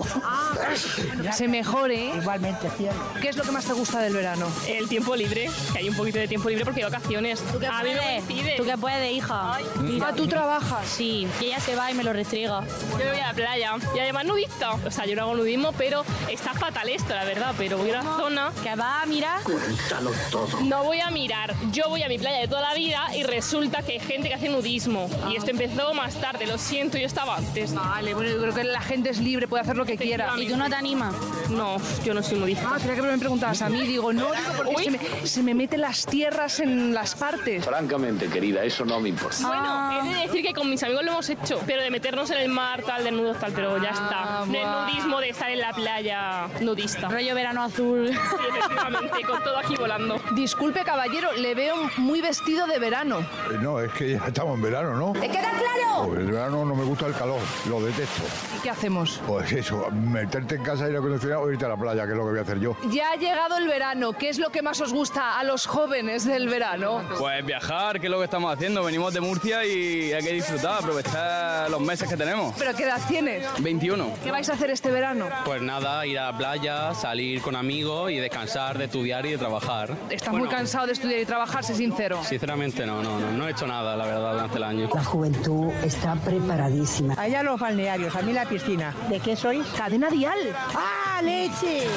Se 1.34 1.48
mejore. 1.48 2.16
Igualmente, 2.16 2.70
cierto. 2.78 3.00
¿Qué 3.22 3.30
es 3.30 3.38
lo 3.38 3.44
que 3.44 3.52
más 3.52 3.66
te 3.66 3.74
gusta 3.74 4.00
del 4.00 4.14
verano? 4.14 4.48
El 4.68 4.88
tiempo 4.88 5.16
libre, 5.16 5.50
que 5.72 5.80
hay 5.80 5.90
un 5.90 5.96
poquito 5.96 6.20
de 6.20 6.28
tiempo 6.28 6.50
libre 6.50 6.66
porque 6.66 6.84
hay 6.84 6.92
vacaciones. 6.92 7.42
a 7.70 7.84
mí 7.84 7.90
me 7.94 8.22
coincide. 8.26 8.56
¿Tú 8.58 8.66
qué 8.66 8.78
puedes, 8.78 9.12
hija? 9.12 9.58
Ah, 10.02 10.14
¿tú 10.16 10.28
trabajas? 10.28 10.88
Sí, 10.88 11.28
y 11.40 11.46
ella 11.46 11.60
se 11.60 11.76
va 11.76 11.92
y 11.92 11.94
me 11.94 12.04
lo 12.04 12.14
restriega. 12.14 12.64
Yo 12.92 12.98
me 12.98 13.12
voy 13.12 13.20
a 13.20 13.28
la 13.28 13.34
playa 13.34 13.76
y 13.96 14.00
además 14.00 14.26
nudista. 14.26 14.72
O 14.74 14.92
sea, 14.92 15.06
yo 15.06 15.16
no 15.16 15.24
hago 15.24 15.36
nudismo, 15.36 15.72
pero 15.74 16.04
está 16.30 16.54
fatal 16.54 16.90
esto, 16.90 17.14
la 17.14 17.26
verdad. 17.26 17.54
Pero 17.58 17.78
voy 17.78 17.92
a 17.92 18.02
una 18.02 18.18
zona. 18.18 18.52
Que 18.64 18.76
va 18.76 19.02
a 19.02 19.06
mirar. 19.06 19.42
Cuéntalo 19.44 20.12
todo. 20.32 20.60
No 20.62 20.84
voy 20.84 21.00
a 21.00 21.10
mirar. 21.10 21.54
Yo 21.72 21.90
voy 21.90 22.04
a 22.04 22.08
mi 22.08 22.18
playa 22.18 22.40
de 22.40 22.48
toda 22.48 22.62
la 22.62 22.74
vida 22.74 23.08
y 23.16 23.24
resulta 23.40 23.82
que 23.82 23.94
hay 23.94 24.00
gente 24.02 24.28
que 24.28 24.34
hace 24.34 24.50
nudismo. 24.50 25.10
Y 25.32 25.38
esto 25.38 25.52
empezó 25.52 25.94
más 25.94 26.20
tarde, 26.20 26.46
lo 26.46 26.58
siento, 26.58 26.98
yo 26.98 27.06
estaba 27.06 27.38
antes. 27.38 27.74
Vale, 27.74 28.14
bueno, 28.14 28.30
yo 28.32 28.42
creo 28.42 28.54
que 28.54 28.66
la 28.66 28.82
gente 28.82 29.12
es 29.12 29.20
libre, 29.20 29.48
puede 29.48 29.62
hacer 29.62 29.78
lo 29.78 29.86
que 29.86 29.96
quiera. 29.96 30.34
¿Y 30.38 30.46
tú 30.46 30.58
no 30.58 30.70
te 30.70 30.76
animas? 30.76 31.16
No, 31.50 31.78
yo 32.04 32.14
no 32.14 32.22
soy 32.22 32.38
nudista. 32.38 32.68
Ah, 32.70 32.78
creía 32.78 32.96
que 32.96 33.02
me 33.02 33.18
preguntabas 33.18 33.62
a 33.62 33.70
mí. 33.70 33.82
Digo, 33.84 34.12
no, 34.12 34.26
digo, 34.26 34.52
porque 34.58 34.84
se 34.84 34.92
me, 34.92 35.00
se 35.24 35.44
me 35.44 35.54
meten 35.54 35.80
las 35.80 36.06
tierras 36.06 36.60
en 36.60 36.94
las 36.94 37.16
partes. 37.16 37.64
Francamente, 37.64 38.28
querida, 38.28 38.62
eso 38.66 38.84
no 38.84 39.00
me 39.00 39.08
importa. 39.08 39.48
Bueno, 39.48 40.04
he 40.04 40.16
de 40.16 40.28
decir 40.28 40.46
que 40.46 40.54
con 40.54 40.70
mis 40.70 40.84
amigos 40.84 41.06
lo 41.06 41.12
hemos 41.12 41.30
hecho, 41.30 41.62
pero 41.66 41.82
de 41.82 41.90
meternos 41.90 42.30
en 42.32 42.40
el 42.40 42.50
mar, 42.50 42.84
tal, 42.84 43.06
desnudos, 43.06 43.40
tal, 43.40 43.54
pero 43.54 43.82
ya 43.82 43.92
está. 43.92 44.44
No 44.46 44.48
buah. 44.48 44.90
es 44.90 44.94
nudismo 44.94 45.22
de 45.22 45.30
estar 45.30 45.50
en 45.50 45.60
la 45.60 45.72
playa 45.72 46.48
nudista. 46.60 47.08
Rollo 47.08 47.36
verano 47.36 47.64
azul. 47.64 48.10
Sí, 48.10 48.36
efectivamente, 48.50 49.22
con 49.26 49.42
todo 49.44 49.58
aquí 49.58 49.76
volando. 49.78 50.22
Disculpe, 50.36 50.84
caballero, 50.84 51.32
le 51.38 51.56
veo 51.56 51.90
muy 51.96 52.20
vestido 52.20 52.68
de 52.68 52.80
verano. 52.80 53.26
Eh, 53.52 53.58
No, 53.62 53.80
es 53.80 53.92
que 53.94 54.12
ya 54.12 54.24
estamos 54.28 54.56
en 54.56 54.62
verano, 54.62 54.96
¿no? 54.96 55.14
¿Te 55.14 55.28
queda 55.30 55.50
claro? 55.52 56.08
Pues 56.08 56.20
el 56.20 56.32
verano 56.32 56.64
no 56.66 56.76
me 56.76 56.84
gusta 56.86 57.08
el 57.08 57.14
calor, 57.14 57.40
lo 57.68 57.82
detesto. 57.82 58.24
¿Y 58.58 58.62
qué 58.62 58.70
hacemos? 58.70 59.20
Pues 59.28 59.52
eso, 59.52 59.90
meterte 59.92 60.56
en 60.56 60.64
casa, 60.64 60.90
ir 60.90 60.96
a 60.96 61.00
acondicionado 61.00 61.42
o 61.42 61.52
irte 61.52 61.66
a 61.66 61.70
la 61.70 61.78
playa, 61.78 62.06
que 62.06 62.12
es 62.12 62.18
lo 62.18 62.24
que 62.24 62.30
voy 62.30 62.40
a 62.40 62.42
hacer 62.44 62.60
yo. 62.60 62.76
Ya 62.90 63.12
ha 63.12 63.16
llegado 63.16 63.58
el 63.58 63.68
verano. 63.68 64.14
¿Qué 64.14 64.30
es 64.30 64.40
lo 64.40 64.50
que 64.50 64.62
más 64.62 64.80
os 64.82 64.94
gusta 64.94 65.38
a 65.40 65.44
los 65.44 65.66
jóvenes 65.66 66.26
del 66.26 66.48
verano? 66.48 67.04
Pues 67.18 67.46
viajar, 67.46 68.00
que 68.00 68.08
es 68.08 68.12
lo 68.12 68.18
que 68.20 68.26
estamos 68.26 68.54
haciendo. 68.54 68.84
Venimos 68.84 69.14
de 69.14 69.20
Murcia 69.22 69.66
y 69.66 70.14
hay 70.14 70.24
que 70.24 70.34
disfrutar, 70.34 70.80
aprovechar 70.80 71.70
los 71.70 71.82
meses 71.82 72.08
que 72.08 72.16
tenemos. 72.16 72.56
¿Pero 72.58 72.74
qué 72.76 72.84
edad 72.84 73.02
tienes? 73.08 73.46
21. 73.60 74.14
¿Qué 74.24 74.32
vais 74.32 74.48
a 74.50 74.54
hacer 74.54 74.70
este 74.70 74.92
verano? 74.92 75.28
Pues 75.44 75.62
nada, 75.62 76.06
ir 76.06 76.18
a 76.20 76.32
la 76.32 76.38
playa, 76.38 76.94
salir 76.94 77.42
con 77.42 77.56
amigos 77.56 78.12
y 78.12 78.18
descansar 78.18 78.78
de 78.78 78.86
estudiar 78.86 79.26
y 79.26 79.32
de 79.32 79.38
trabajar. 79.38 79.96
Estás 80.10 80.34
muy 80.34 80.48
cansado 80.48 80.88
de 80.88 80.94
estudiar 80.94 81.20
y 81.20 81.26
trabajar, 81.26 81.64
sé 81.64 81.76
sincero. 81.76 82.24
Sinceramente 82.24 82.86
no, 82.86 83.02
no, 83.04 83.09
no, 83.18 83.32
no 83.32 83.48
he 83.48 83.52
hecho 83.52 83.66
nada, 83.66 83.96
la 83.96 84.06
verdad, 84.06 84.34
durante 84.34 84.58
el 84.58 84.64
año. 84.64 84.90
La 84.94 85.04
juventud 85.04 85.72
está 85.84 86.16
preparadísima. 86.16 87.16
Allá 87.18 87.44
los 87.44 87.60
balnearios, 87.60 88.16
a 88.16 88.22
mí 88.22 88.34
la 88.34 88.46
piscina. 88.46 88.94
¿De 89.10 89.20
qué 89.20 89.36
sois? 89.36 89.66
Cadena 89.78 90.10
Dial. 90.10 90.38
¡Ah, 90.76 91.22
leche! 91.22 91.88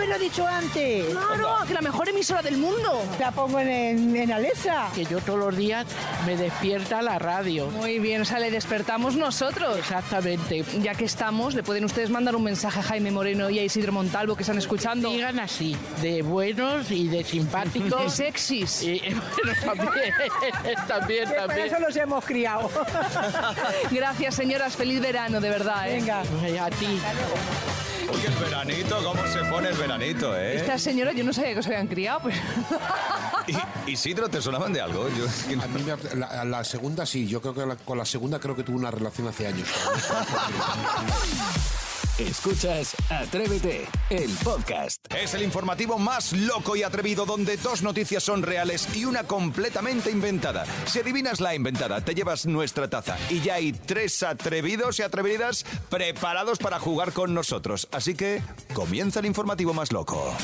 ¡Haberlo 0.00 0.18
dicho 0.18 0.46
antes! 0.46 1.04
Claro, 1.10 1.58
que 1.68 1.74
la 1.74 1.82
mejor 1.82 2.08
emisora 2.08 2.40
del 2.40 2.56
mundo. 2.56 3.02
La 3.18 3.32
pongo 3.32 3.60
en, 3.60 3.68
en, 3.68 4.16
en 4.16 4.32
Alexa. 4.32 4.88
Que 4.94 5.04
yo 5.04 5.20
todos 5.20 5.38
los 5.38 5.54
días 5.54 5.86
me 6.24 6.38
despierta 6.38 7.02
la 7.02 7.18
radio. 7.18 7.66
Muy 7.66 7.98
bien, 7.98 8.22
o 8.22 8.24
sea, 8.24 8.38
le 8.38 8.50
despertamos 8.50 9.14
nosotros. 9.14 9.76
Exactamente. 9.76 10.64
Ya 10.80 10.94
que 10.94 11.04
estamos, 11.04 11.54
le 11.54 11.62
pueden 11.62 11.84
ustedes 11.84 12.08
mandar 12.08 12.34
un 12.34 12.44
mensaje 12.44 12.80
a 12.80 12.82
Jaime 12.82 13.10
Moreno 13.10 13.50
y 13.50 13.58
a 13.58 13.62
Isidro 13.62 13.92
Montalvo 13.92 14.36
que 14.36 14.42
están 14.42 14.56
escuchando. 14.56 15.10
Digan 15.10 15.38
así, 15.38 15.76
de 16.00 16.22
buenos 16.22 16.90
y 16.90 17.08
de 17.08 17.22
simpáticos. 17.22 17.90
De 18.02 18.08
sexys. 18.08 18.82
Y, 18.82 19.00
bueno, 19.00 19.52
también, 19.62 20.14
también, 20.88 21.28
también. 21.30 21.66
eso 21.66 21.78
nos 21.78 21.94
hemos 21.94 22.24
criado. 22.24 22.70
Gracias, 23.90 24.34
señoras. 24.34 24.76
Feliz 24.76 24.98
verano, 25.02 25.42
de 25.42 25.50
verdad, 25.50 25.90
¿eh? 25.90 25.96
Venga, 25.96 26.20
a 26.20 26.70
ti. 26.70 26.98
Veranito, 28.50 29.00
¿cómo 29.04 29.24
se 29.28 29.38
pone 29.44 29.68
el 29.68 29.76
veranito, 29.76 30.36
eh? 30.36 30.56
Esta 30.56 30.76
señora, 30.76 31.12
yo 31.12 31.22
no 31.22 31.32
sabía 31.32 31.54
que 31.54 31.62
se 31.62 31.68
habían 31.68 31.86
criado, 31.86 32.20
pero... 32.24 32.36
¿Y, 33.86 33.92
Isidro, 33.92 34.28
¿te 34.28 34.42
sonaban 34.42 34.72
de 34.72 34.80
algo? 34.80 35.08
Yo, 35.16 35.24
es 35.24 35.44
que 35.44 35.54
no- 35.56 35.62
A 35.62 35.68
mí 35.68 35.84
me- 35.84 36.16
la, 36.18 36.44
la 36.44 36.64
segunda 36.64 37.06
sí, 37.06 37.28
yo 37.28 37.40
creo 37.40 37.54
que 37.54 37.64
la- 37.64 37.76
con 37.76 37.96
la 37.96 38.04
segunda 38.04 38.40
creo 38.40 38.56
que 38.56 38.64
tuve 38.64 38.76
una 38.76 38.90
relación 38.90 39.28
hace 39.28 39.46
años. 39.46 39.68
Escuchas 42.20 42.94
Atrévete, 43.08 43.86
el 44.10 44.30
podcast. 44.44 45.02
Es 45.14 45.32
el 45.32 45.42
informativo 45.42 45.98
más 45.98 46.34
loco 46.34 46.76
y 46.76 46.82
atrevido 46.82 47.24
donde 47.24 47.56
dos 47.56 47.82
noticias 47.82 48.22
son 48.22 48.42
reales 48.42 48.94
y 48.94 49.06
una 49.06 49.24
completamente 49.24 50.10
inventada. 50.10 50.66
Si 50.84 50.98
adivinas 50.98 51.40
la 51.40 51.54
inventada, 51.54 52.04
te 52.04 52.14
llevas 52.14 52.44
nuestra 52.44 52.90
taza. 52.90 53.16
Y 53.30 53.40
ya 53.40 53.54
hay 53.54 53.72
tres 53.72 54.22
atrevidos 54.22 54.98
y 54.98 55.02
atrevidas 55.02 55.64
preparados 55.88 56.58
para 56.58 56.78
jugar 56.78 57.12
con 57.12 57.32
nosotros. 57.32 57.88
Así 57.90 58.14
que 58.14 58.42
comienza 58.74 59.20
el 59.20 59.26
informativo 59.26 59.72
más 59.72 59.90
loco. 59.90 60.36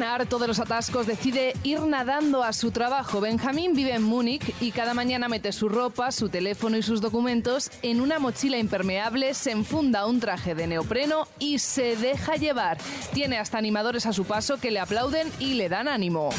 Harto 0.00 0.38
de 0.38 0.48
los 0.48 0.58
atascos 0.58 1.06
decide 1.06 1.54
ir 1.64 1.80
nadando 1.80 2.42
a 2.42 2.54
su 2.54 2.70
trabajo. 2.70 3.20
Benjamín 3.20 3.74
vive 3.74 3.92
en 3.92 4.02
Múnich 4.02 4.54
y 4.60 4.70
cada 4.70 4.94
mañana 4.94 5.28
mete 5.28 5.52
su 5.52 5.68
ropa, 5.68 6.12
su 6.12 6.30
teléfono 6.30 6.78
y 6.78 6.82
sus 6.82 7.02
documentos 7.02 7.70
en 7.82 8.00
una 8.00 8.18
mochila 8.18 8.56
impermeable, 8.56 9.34
se 9.34 9.50
enfunda 9.50 10.06
un 10.06 10.18
traje 10.18 10.54
de 10.54 10.66
neopreno 10.66 11.28
y 11.38 11.58
se 11.58 11.96
deja 11.96 12.36
llevar. 12.36 12.78
Tiene 13.12 13.36
hasta 13.36 13.58
animadores 13.58 14.06
a 14.06 14.14
su 14.14 14.24
paso 14.24 14.58
que 14.58 14.70
le 14.70 14.80
aplauden 14.80 15.30
y 15.38 15.54
le 15.54 15.68
dan 15.68 15.88
ánimo. 15.88 16.30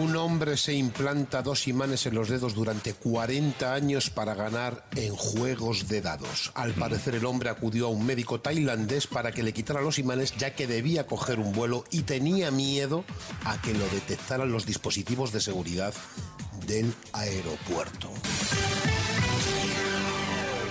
Un 0.00 0.16
hombre 0.16 0.56
se 0.56 0.72
implanta 0.72 1.42
dos 1.42 1.68
imanes 1.68 2.06
en 2.06 2.14
los 2.14 2.30
dedos 2.30 2.54
durante 2.54 2.94
40 2.94 3.74
años 3.74 4.08
para 4.08 4.34
ganar 4.34 4.86
en 4.96 5.14
juegos 5.14 5.86
de 5.88 6.00
dados. 6.00 6.50
Al 6.54 6.72
parecer 6.72 7.14
el 7.14 7.26
hombre 7.26 7.50
acudió 7.50 7.86
a 7.86 7.90
un 7.90 8.06
médico 8.06 8.40
tailandés 8.40 9.06
para 9.06 9.32
que 9.32 9.42
le 9.42 9.52
quitara 9.52 9.82
los 9.82 9.98
imanes 9.98 10.34
ya 10.38 10.54
que 10.54 10.66
debía 10.66 11.06
coger 11.06 11.38
un 11.38 11.52
vuelo 11.52 11.84
y 11.90 12.02
tenía 12.02 12.50
miedo 12.50 13.04
a 13.44 13.60
que 13.60 13.74
lo 13.74 13.86
detectaran 13.88 14.50
los 14.50 14.64
dispositivos 14.64 15.30
de 15.30 15.40
seguridad 15.40 15.92
del 16.66 16.94
aeropuerto. 17.12 18.08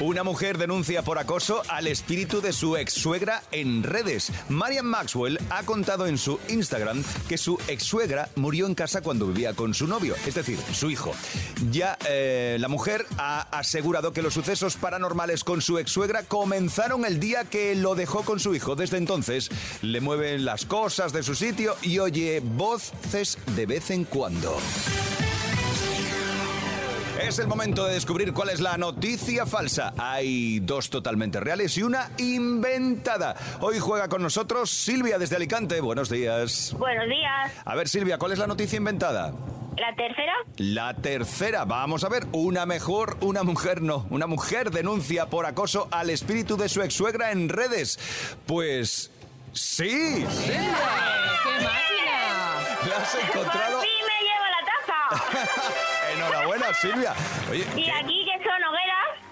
Una 0.02 0.24
mujer 0.24 0.58
denuncia 0.58 1.04
por 1.04 1.20
acoso 1.20 1.62
al 1.70 1.86
espíritu 1.86 2.42
de 2.42 2.54
su 2.54 2.76
ex 2.76 2.92
suegra 2.92 3.44
en 3.52 3.84
redes. 3.84 4.32
Marian 4.50 4.88
Maxwell 4.88 5.38
ha 5.52 5.62
contado 5.62 6.08
en 6.08 6.18
su 6.18 6.40
Instagram 6.50 7.04
que 7.30 7.38
su 7.38 7.60
ex 7.68 7.84
suegra 7.84 8.28
murió 8.36 8.66
en 8.66 8.74
casa 8.74 9.02
cuando 9.02 9.28
vivía 9.28 9.54
con 9.54 9.76
su 9.76 9.86
novio, 9.86 10.16
es 10.26 10.34
decir, 10.34 10.58
su 10.74 10.90
hijo. 10.90 11.12
Ya 11.70 12.00
eh, 12.10 12.58
la 12.60 12.68
mujer 12.68 13.06
ha 13.20 13.42
asegurado 13.56 14.12
que 14.12 14.24
los 14.24 14.34
sucesos 14.34 14.76
paranormales 14.76 15.44
con 15.44 15.62
su 15.62 15.78
ex 15.78 15.92
suegra 15.92 16.24
comenzaron 16.24 17.06
el 17.06 17.20
día 17.20 17.44
que 17.44 17.76
lo 17.76 17.94
dejó 17.94 18.24
con 18.24 18.40
su 18.40 18.56
hijo. 18.56 18.76
Desde 18.76 18.98
entonces 18.98 19.52
le 19.84 20.02
mueven 20.02 20.46
las 20.46 20.66
cosas 20.66 21.14
de 21.14 21.22
su 21.22 21.36
sitio 21.36 21.76
y 21.84 22.00
oye 22.00 22.40
voces 22.40 23.38
de 23.56 23.68
vez 23.68 23.92
en 23.92 24.06
cuando. 24.06 24.58
Es 27.22 27.38
el 27.38 27.48
momento 27.48 27.86
de 27.86 27.94
descubrir 27.94 28.34
cuál 28.34 28.50
es 28.50 28.60
la 28.60 28.78
noticia 28.78 29.46
falsa. 29.46 29.94
Hay 29.98 30.60
dos 30.60 30.90
totalmente 30.90 31.40
reales 31.40 31.78
y 31.78 31.84
una 31.84 32.10
inventada. 32.18 33.36
Hoy 33.60 33.80
juega 33.80 34.10
con 34.10 34.24
nosotros 34.24 34.72
Silvia 34.72 35.20
desde 35.20 35.36
Alicante. 35.36 35.82
Buenos 35.82 36.10
días. 36.10 36.76
Buenos 36.78 37.08
días. 37.08 37.52
A 37.64 37.76
ver, 37.76 37.88
Silvia, 37.88 38.18
¿cuál 38.18 38.32
es 38.32 38.40
la 38.40 38.48
noticia 38.48 38.78
inventada? 38.78 39.34
¿La 39.78 39.96
tercera? 39.96 40.34
La 40.58 40.96
tercera, 40.96 41.64
vamos 41.66 42.04
a 42.04 42.10
ver, 42.10 42.26
una 42.32 42.66
mejor, 42.66 43.18
una 43.22 43.44
mujer 43.44 43.82
no, 43.82 44.06
una 44.10 44.28
mujer 44.28 44.72
denuncia 44.72 45.28
por 45.28 45.46
acoso 45.46 45.88
al 45.92 46.10
espíritu 46.10 46.58
de 46.58 46.70
su 46.70 46.82
ex 46.82 46.94
suegra 46.94 47.32
en 47.32 47.50
redes. 47.50 48.00
Pues 48.48 49.12
sí. 49.54 50.26
¡Qué 50.46 50.58
máquina! 51.58 51.72
La 52.90 52.98
has 52.98 53.16
encontrado. 53.16 53.82
Enhorabuena, 56.16 56.74
Silvia. 56.74 57.14
Oye, 57.50 57.66
y 57.76 57.86
¿qué? 57.86 57.92
aquí 57.92 58.21
que 58.21 58.21
son 58.21 58.21
hogueras, 58.21 58.21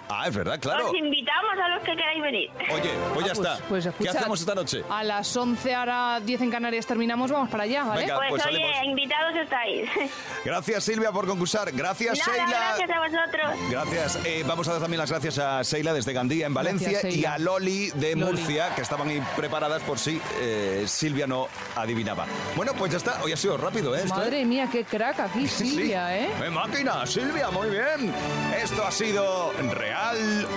ah, 0.10 0.28
es 0.28 0.36
verdad, 0.36 0.60
claro. 0.60 0.90
os 0.90 0.96
invitamos 0.96 1.52
a 1.64 1.70
los 1.70 1.84
que 1.84 1.96
queráis 1.96 2.22
venir. 2.22 2.50
Oye, 2.72 2.90
pues 3.14 3.26
ya 3.26 3.32
Ah, 3.32 3.36
pues- 3.36 3.48
está. 3.48 3.58
pues 3.70 3.84
¿Qué 3.84 3.90
escucha, 3.90 4.12
hacemos 4.12 4.40
esta 4.40 4.56
noche? 4.56 4.84
A 4.90 5.04
las 5.04 5.36
11, 5.38 5.74
ahora 5.76 6.20
10 6.20 6.42
en 6.42 6.52
Canarias 6.52 6.86
terminamos, 6.86 7.32
vamos 7.32 7.50
para 7.50 7.64
allá, 7.64 7.84
¿vale? 7.84 8.02
Venga, 8.02 8.16
Pues, 8.18 8.30
pues 8.30 8.46
oye, 8.48 8.56
salimos. 8.58 8.84
invitados 8.86 9.36
estáis. 9.36 9.90
Gracias, 10.46 10.84
Silvia, 10.84 11.12
por 11.12 11.26
concursar. 11.28 11.72
Gracias, 11.72 12.18
Nada, 12.20 12.32
Sheila. 12.46 12.60
gracias 12.78 12.90
a 12.90 13.00
vosotros. 13.00 13.70
Gracias. 13.70 14.26
Eh, 14.26 14.44
vamos 14.48 14.68
a 14.68 14.72
dar 14.74 14.82
también 14.82 15.00
las 15.00 15.12
gracias 15.12 15.38
a 15.40 15.62
Sheila 15.64 15.94
desde 15.94 16.14
Gandía, 16.14 16.46
en 16.48 16.54
Valencia, 16.54 16.90
Gracias, 16.92 17.16
y 17.16 17.26
a 17.26 17.38
Loli 17.38 17.90
de 17.92 18.16
Loli. 18.16 18.32
Murcia, 18.38 18.74
que 18.76 18.82
estaban 18.82 19.08
ahí 19.10 19.22
preparadas 19.36 19.82
por 19.84 20.00
si 20.00 20.20
eh, 20.42 20.84
Silvia 20.88 21.28
no 21.28 21.48
adivinaba. 21.76 22.26
Bueno, 22.56 22.74
pues 22.78 22.92
ya 22.92 22.98
está. 22.98 23.22
Hoy 23.24 23.34
ha 23.34 23.38
sido 23.38 23.58
rápido, 23.58 23.96
¿eh? 23.96 24.02
Esto, 24.04 24.16
Madre 24.16 24.46
mía, 24.46 24.68
qué 24.72 24.84
crack 24.86 25.20
aquí, 25.20 25.48
Sí. 25.60 25.70
Silvia, 25.72 26.18
¿eh? 26.18 26.30
¡Qué 26.42 26.50
máquina, 26.50 27.06
Silvia! 27.06 27.50
Muy 27.52 27.70
bien. 27.70 28.14
Esto 28.62 28.86
ha 28.86 28.92
sido 28.92 29.52
real 29.72 29.99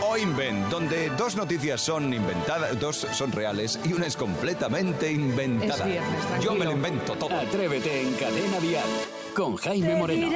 o 0.01 0.17
invent, 0.17 0.69
donde 0.69 1.11
dos 1.11 1.35
noticias 1.37 1.81
son 1.81 2.15
inventadas, 2.15 2.79
dos 2.79 3.07
son 3.13 3.33
reales 3.33 3.79
y 3.85 3.93
una 3.93 4.07
es 4.07 4.17
completamente 4.17 5.11
inventada. 5.11 5.85
Es 5.85 5.85
viernes, 5.85 6.25
Yo 6.41 6.55
me 6.55 6.65
lo 6.65 6.73
invento 6.73 7.15
todo. 7.15 7.35
Atrévete 7.35 8.03
en 8.03 8.15
Cadena 8.15 8.61
Dial 8.61 8.89
con 9.35 9.57
Jaime 9.57 9.97
Moreno. 9.97 10.31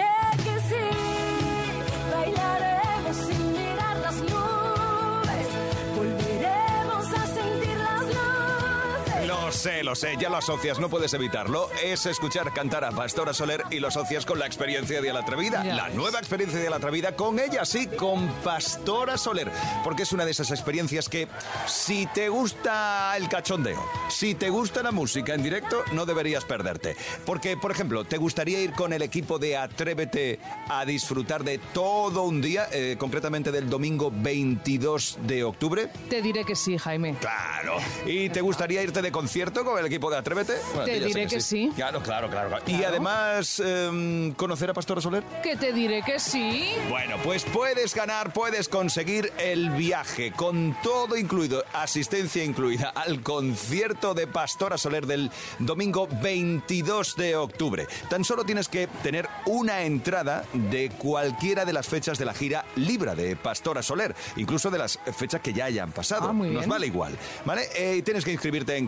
Sé, 9.66 9.82
lo 9.82 9.96
sé, 9.96 10.14
ya 10.16 10.28
lo 10.28 10.36
asocias, 10.36 10.78
no 10.78 10.88
puedes 10.88 11.12
evitarlo. 11.12 11.68
Es 11.82 12.06
escuchar 12.06 12.52
cantar 12.52 12.84
a 12.84 12.92
Pastora 12.92 13.34
Soler 13.34 13.64
y 13.70 13.80
lo 13.80 13.88
asocias 13.88 14.24
con 14.24 14.38
la 14.38 14.46
experiencia 14.46 15.00
de 15.02 15.12
la 15.12 15.20
atrevida. 15.20 15.64
Ya 15.64 15.74
La 15.74 15.84
ves. 15.86 15.94
nueva 15.96 16.20
experiencia 16.20 16.60
de 16.60 16.70
la 16.70 16.76
atrevida 16.76 17.16
con 17.16 17.40
ella, 17.40 17.64
sí, 17.64 17.88
con 17.88 18.28
Pastora 18.44 19.18
Soler. 19.18 19.50
Porque 19.82 20.04
es 20.04 20.12
una 20.12 20.24
de 20.24 20.30
esas 20.30 20.52
experiencias 20.52 21.08
que, 21.08 21.26
si 21.66 22.06
te 22.14 22.28
gusta 22.28 23.16
el 23.16 23.28
cachondeo, 23.28 23.84
si 24.08 24.36
te 24.36 24.50
gusta 24.50 24.84
la 24.84 24.92
música 24.92 25.34
en 25.34 25.42
directo, 25.42 25.82
no 25.92 26.06
deberías 26.06 26.44
perderte. 26.44 26.94
Porque, 27.24 27.56
por 27.56 27.72
ejemplo, 27.72 28.04
¿te 28.04 28.18
gustaría 28.18 28.60
ir 28.60 28.70
con 28.72 28.92
el 28.92 29.02
equipo 29.02 29.40
de 29.40 29.56
Atrévete 29.56 30.38
a 30.68 30.84
disfrutar 30.84 31.42
de 31.42 31.58
todo 31.58 32.22
un 32.22 32.40
día, 32.40 32.68
eh, 32.70 32.94
concretamente 33.00 33.50
del 33.50 33.68
domingo 33.68 34.12
22 34.14 35.18
de 35.22 35.42
octubre? 35.42 35.88
Te 36.08 36.22
diré 36.22 36.44
que 36.44 36.54
sí, 36.54 36.78
Jaime. 36.78 37.16
Claro. 37.18 37.78
¿Y 38.06 38.28
te 38.28 38.40
gustaría 38.42 38.80
irte 38.84 39.02
de 39.02 39.10
concierto 39.10 39.55
con 39.64 39.78
el 39.78 39.86
equipo 39.86 40.10
de 40.10 40.16
Atrévete? 40.18 40.54
Bueno, 40.74 40.84
Te 40.84 41.00
diré 41.00 41.26
que 41.26 41.40
sí. 41.40 41.70
Claro, 41.74 42.02
claro, 42.02 42.28
claro. 42.28 42.48
claro. 42.48 42.64
Y 42.66 42.84
además, 42.84 43.60
em, 43.64 44.32
¿conocer 44.34 44.70
a 44.70 44.74
Pastora 44.74 45.00
Soler? 45.00 45.22
Que 45.42 45.56
te 45.56 45.72
diré 45.72 46.02
que 46.02 46.18
sí. 46.18 46.74
Bueno, 46.88 47.16
pues 47.22 47.44
puedes 47.44 47.94
ganar, 47.94 48.32
puedes 48.32 48.68
conseguir 48.68 49.32
el 49.38 49.70
viaje 49.70 50.32
con 50.32 50.76
todo 50.82 51.16
incluido, 51.16 51.64
asistencia 51.72 52.44
incluida 52.44 52.90
al 52.90 53.22
concierto 53.22 54.14
de 54.14 54.26
Pastora 54.26 54.78
Soler 54.78 55.06
del 55.06 55.30
domingo 55.58 56.08
22 56.22 57.16
de 57.16 57.36
octubre. 57.36 57.86
Tan 58.08 58.24
solo 58.24 58.44
tienes 58.44 58.68
que 58.68 58.86
tener 59.02 59.28
una 59.46 59.82
entrada 59.82 60.44
de 60.52 60.90
cualquiera 60.90 61.64
de 61.64 61.72
las 61.72 61.86
fechas 61.86 62.18
de 62.18 62.24
la 62.24 62.34
gira 62.34 62.64
Libra 62.76 63.14
de 63.14 63.36
Pastora 63.36 63.82
Soler, 63.82 64.14
incluso 64.36 64.70
de 64.70 64.78
las 64.78 64.98
fechas 65.16 65.40
que 65.40 65.52
ya 65.52 65.66
hayan 65.66 65.92
pasado. 65.92 66.28
Ah, 66.28 66.32
muy 66.32 66.48
Nos 66.48 66.60
bien. 66.60 66.70
vale 66.70 66.86
igual, 66.86 67.16
¿vale? 67.44 67.68
Eh, 67.76 68.02
tienes 68.02 68.24
que 68.24 68.32
inscribirte 68.32 68.76
en 68.76 68.86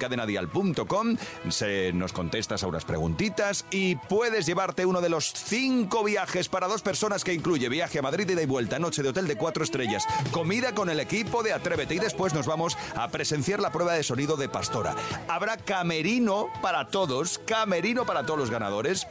se 1.48 1.92
nos 1.92 2.12
contestas 2.12 2.62
a 2.62 2.66
unas 2.66 2.84
preguntitas 2.84 3.64
y 3.70 3.96
puedes 3.96 4.46
llevarte 4.46 4.86
uno 4.86 5.00
de 5.00 5.08
los 5.08 5.32
cinco 5.32 6.04
viajes 6.04 6.48
para 6.48 6.68
dos 6.68 6.82
personas 6.82 7.24
que 7.24 7.34
incluye 7.34 7.68
viaje 7.68 7.98
a 7.98 8.02
Madrid 8.02 8.28
ida 8.30 8.42
y 8.42 8.46
vuelta, 8.46 8.78
noche 8.78 9.02
de 9.02 9.10
hotel 9.10 9.26
de 9.26 9.36
cuatro 9.36 9.64
estrellas, 9.64 10.06
comida 10.30 10.74
con 10.74 10.90
el 10.90 11.00
equipo 11.00 11.42
de 11.42 11.52
Atrévete 11.52 11.94
y 11.94 11.98
después 11.98 12.34
nos 12.34 12.46
vamos 12.46 12.76
a 12.94 13.08
presenciar 13.08 13.60
la 13.60 13.72
prueba 13.72 13.94
de 13.94 14.02
sonido 14.02 14.36
de 14.36 14.48
Pastora. 14.48 14.94
Habrá 15.28 15.56
camerino 15.56 16.48
para 16.62 16.88
todos, 16.88 17.38
camerino 17.38 18.06
para 18.06 18.24
todos 18.24 18.40
los 18.40 18.50
ganadores 18.50 19.06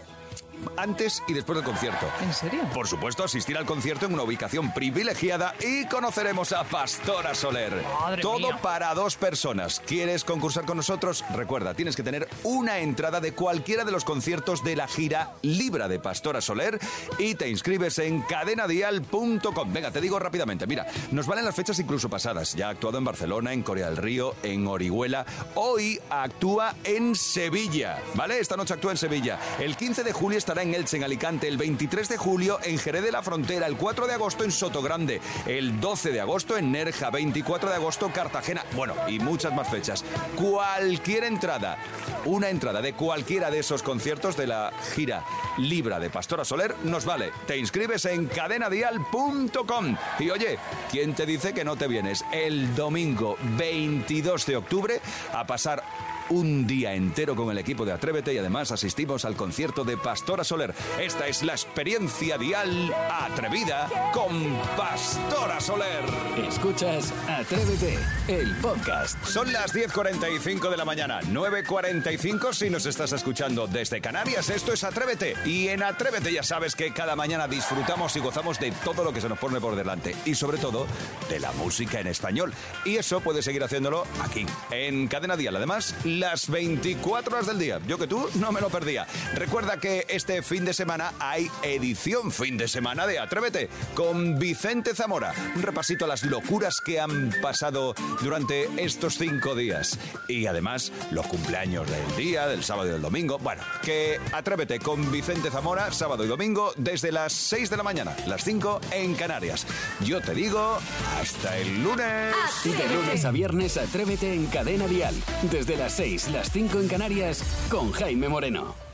antes 0.78 1.24
y 1.28 1.34
después 1.34 1.58
del 1.58 1.66
concierto. 1.66 2.06
¿En 2.22 2.34
serio? 2.34 2.62
Por 2.74 2.88
supuesto, 2.88 3.24
asistir 3.24 3.58
al 3.58 3.66
concierto 3.66 4.06
en 4.06 4.14
una 4.14 4.24
ubicación 4.24 4.74
privilegiada 4.74 5.56
y 5.60 5.86
conoceremos 5.88 6.52
a 6.54 6.64
Pastora 6.64 7.34
Soler. 7.36 7.74
Madre 8.00 8.22
Todo 8.22 8.52
mía. 8.52 8.60
para 8.62 8.94
dos 8.94 9.16
personas. 9.16 9.82
¿Quieres 9.86 10.24
concursar 10.24 10.66
con 10.66 10.78
nosotros? 10.78 11.24
Recuerda, 11.34 11.74
tienes 11.74 11.96
que 11.96 12.04
tener 12.04 12.28
una 12.44 12.80
entrada 12.80 13.20
de 13.20 13.34
cualquiera 13.34 13.84
de 13.86 13.92
los 13.92 14.06
conciertos 14.06 14.64
de 14.64 14.76
la 14.76 14.88
gira 14.88 15.34
Libra 15.42 15.88
de 15.88 16.00
Pastora 16.00 16.42
Soler 16.42 16.80
y 17.18 17.36
te 17.36 17.50
inscribes 17.50 18.00
en 18.00 18.22
cadenadial.com. 18.22 19.74
Venga, 19.74 19.92
te 19.92 20.02
digo 20.02 20.20
rápidamente. 20.20 20.68
Mira, 20.68 20.86
nos 21.12 21.28
valen 21.28 21.46
las 21.46 21.56
fechas 21.56 21.80
incluso 21.80 22.10
pasadas. 22.10 22.54
Ya 22.54 22.68
ha 22.68 22.72
actuado 22.72 22.98
en 22.98 23.04
Barcelona, 23.04 23.54
en 23.54 23.64
Corea 23.64 23.88
del 23.88 23.98
Río, 23.98 24.36
en 24.44 24.68
Orihuela. 24.68 25.26
Hoy 25.56 26.00
actúa 26.10 26.76
en 26.84 27.16
Sevilla, 27.16 28.00
¿vale? 28.16 28.40
Esta 28.40 28.56
noche 28.58 28.74
actúa 28.74 28.92
en 28.92 28.98
Sevilla. 28.98 29.40
El 29.60 29.76
15 29.76 30.04
de 30.04 30.14
julio 30.14 30.38
estará 30.48 30.64
en 30.64 30.74
Elche, 30.74 30.96
en 30.96 31.04
Alicante. 31.04 31.50
El 31.50 31.58
23 31.58 32.08
de 32.08 32.16
julio 32.16 32.58
en 32.64 32.78
Jerez 32.78 33.04
de 33.04 33.12
la 33.12 33.22
Frontera. 33.22 33.68
El 33.68 33.76
4 33.76 34.08
de 34.08 34.14
agosto 34.14 34.46
en 34.46 34.54
Sotogrande. 34.54 35.20
El 35.46 35.82
12 35.82 36.14
de 36.14 36.22
agosto 36.22 36.56
en 36.56 36.72
Nerja. 36.72 37.10
24 37.10 37.68
de 37.68 37.76
agosto 37.76 38.10
Cartagena. 38.14 38.64
Bueno, 38.74 38.94
y 39.10 39.20
muchas 39.20 39.54
más 39.54 39.70
fechas. 39.70 40.06
Cualquier 40.38 41.26
entrada, 41.26 41.78
una 42.24 42.50
entrada 42.50 42.82
de 42.82 42.94
cualquiera 42.94 43.52
de 43.52 43.60
esos 43.60 43.84
conciertos 43.84 44.38
de 44.38 44.48
la 44.48 44.72
gira 44.96 45.26
Libra 45.58 46.00
de 46.00 46.10
Pastora 46.10 46.46
Soler 46.46 46.76
nos 46.86 47.04
vale. 47.04 47.34
Te 47.46 47.58
inscribes 47.58 48.06
en 48.06 48.28
cadenadial.com. 48.28 49.98
Y 50.18 50.30
oye, 50.30 50.60
¿quién 50.90 51.14
te 51.14 51.26
dice 51.26 51.54
que 51.54 51.66
no 51.66 51.76
te 51.76 51.90
vienes 51.90 52.24
el 52.32 52.74
domingo 52.74 53.36
22 53.58 54.46
de 54.46 54.56
octubre 54.56 55.02
a 55.34 55.46
pasar 55.46 55.84
un 56.30 56.68
día 56.68 56.94
entero 56.94 57.36
con 57.36 57.52
el 57.52 57.58
equipo 57.58 57.86
de 57.86 57.94
Atrévete 57.94 58.34
y 58.34 58.38
además 58.38 58.72
asistimos 58.72 59.26
al 59.26 59.36
concierto 59.36 59.84
de 59.84 59.98
Pastora 59.98 60.44
Soler. 60.44 60.74
Esta 61.00 61.28
es 61.28 61.44
la 61.44 61.54
experiencia 61.54 62.38
dial 62.38 62.94
atrevida 63.12 63.90
con 64.14 64.58
Pastora 64.76 65.60
Soler. 65.60 66.04
Escuchas 66.48 67.14
Atrévete, 67.28 67.98
el 68.28 68.56
podcast. 68.58 69.24
Son 69.26 69.52
las 69.52 69.74
10.45 69.74 70.70
de 70.70 70.78
la 70.78 70.86
mañana, 70.86 71.22
9.45 71.22 72.54
si 72.54 72.70
nos 72.70 72.86
estás 72.86 73.12
escuchando 73.14 73.68
desde 73.68 74.02
Canarias. 74.02 74.50
Esto 74.50 74.74
es 74.74 74.84
Atrévete. 74.84 75.36
Y 75.46 75.68
en 75.70 75.84
Atrévete 75.84 76.32
ya 76.32 76.44
sabes 76.44 76.76
que 76.76 76.92
cada 76.92 77.16
mañana 77.16 77.48
disfrutamos 77.48 78.16
y 78.16 78.20
gozamos 78.20 78.60
de 78.60 78.72
todo 78.84 79.04
lo 79.04 79.14
que 79.14 79.22
se 79.22 79.30
nos 79.30 79.40
pone 79.40 79.60
por 79.60 79.76
delante. 79.76 80.16
Y 80.26 80.36
sobre 80.36 80.58
todo, 80.58 80.88
de 81.30 81.40
la 81.40 81.52
música 81.54 82.00
en 82.00 82.08
español. 82.08 82.54
Y 82.86 82.98
eso 82.98 83.22
puedes 83.22 83.46
seguir 83.46 83.64
haciéndolo 83.64 84.06
aquí, 84.22 84.46
en 84.72 85.08
Cadena 85.08 85.38
Dial. 85.38 85.56
Además, 85.56 85.96
las 86.20 86.50
24 86.50 87.34
horas 87.34 87.48
del 87.48 87.60
día. 87.60 87.80
Yo 87.88 87.98
que 87.98 88.08
tú 88.08 88.30
no 88.36 88.52
me 88.52 88.62
lo 88.62 88.70
perdía. 88.70 89.08
Recuerda 89.36 89.80
que 89.80 90.06
este 90.10 90.42
fin 90.42 90.66
de 90.66 90.74
semana 90.74 91.14
hay 91.20 91.50
edición 91.64 92.32
fin 92.32 92.58
de 92.58 92.68
semana 92.68 93.08
de 93.08 93.20
Atrévete 93.20 93.70
con 93.94 94.40
Vicente 94.40 94.96
Zamora. 94.96 95.34
Un 95.56 95.62
repasito 95.62 96.06
a 96.06 96.08
las 96.08 96.24
locuras 96.24 96.82
que 96.82 97.00
han 97.00 97.34
pasado 97.42 97.96
durante 98.22 98.70
estos 98.78 99.18
cinco 99.18 99.56
días. 99.56 100.00
Y 100.28 100.46
además 100.46 100.92
los 101.12 101.28
cumpleaños 101.28 101.90
del 101.90 102.16
día, 102.16 102.48
del 102.48 102.64
sábado 102.64 102.90
y 102.90 102.92
del 102.94 103.02
domingo. 103.02 103.38
Bueno, 103.40 103.62
que 103.84 104.20
Atrévete 104.34 104.80
con 104.80 105.12
Vicente 105.12 105.52
Zamora, 105.52 105.92
sábado 105.92 106.24
y 106.24 106.28
domingo, 106.28 106.74
desde 106.78 107.12
las 107.12 107.34
6 107.34 107.70
de 107.70 107.78
la 107.78 107.84
mañana, 107.84 108.16
las 108.28 108.44
5 108.44 108.82
en 108.92 109.16
Canarias. 109.16 109.66
Yo 110.02 110.22
te 110.22 110.34
digo, 110.34 110.78
hasta 111.20 111.58
el 111.58 111.84
lunes. 111.84 112.36
De 112.64 112.96
lunes 112.96 113.26
a 113.26 113.32
viernes, 113.32 113.78
atrévete 113.78 114.34
en 114.34 114.46
Cadena 114.48 114.88
Dial. 114.88 115.16
Desde 115.52 115.78
las 115.78 115.94
6, 116.08 116.30
las 116.30 116.50
5 116.52 116.80
en 116.80 116.88
Canarias, 116.88 117.44
con 117.70 117.92
Jaime 117.92 118.30
Moreno. 118.30 118.87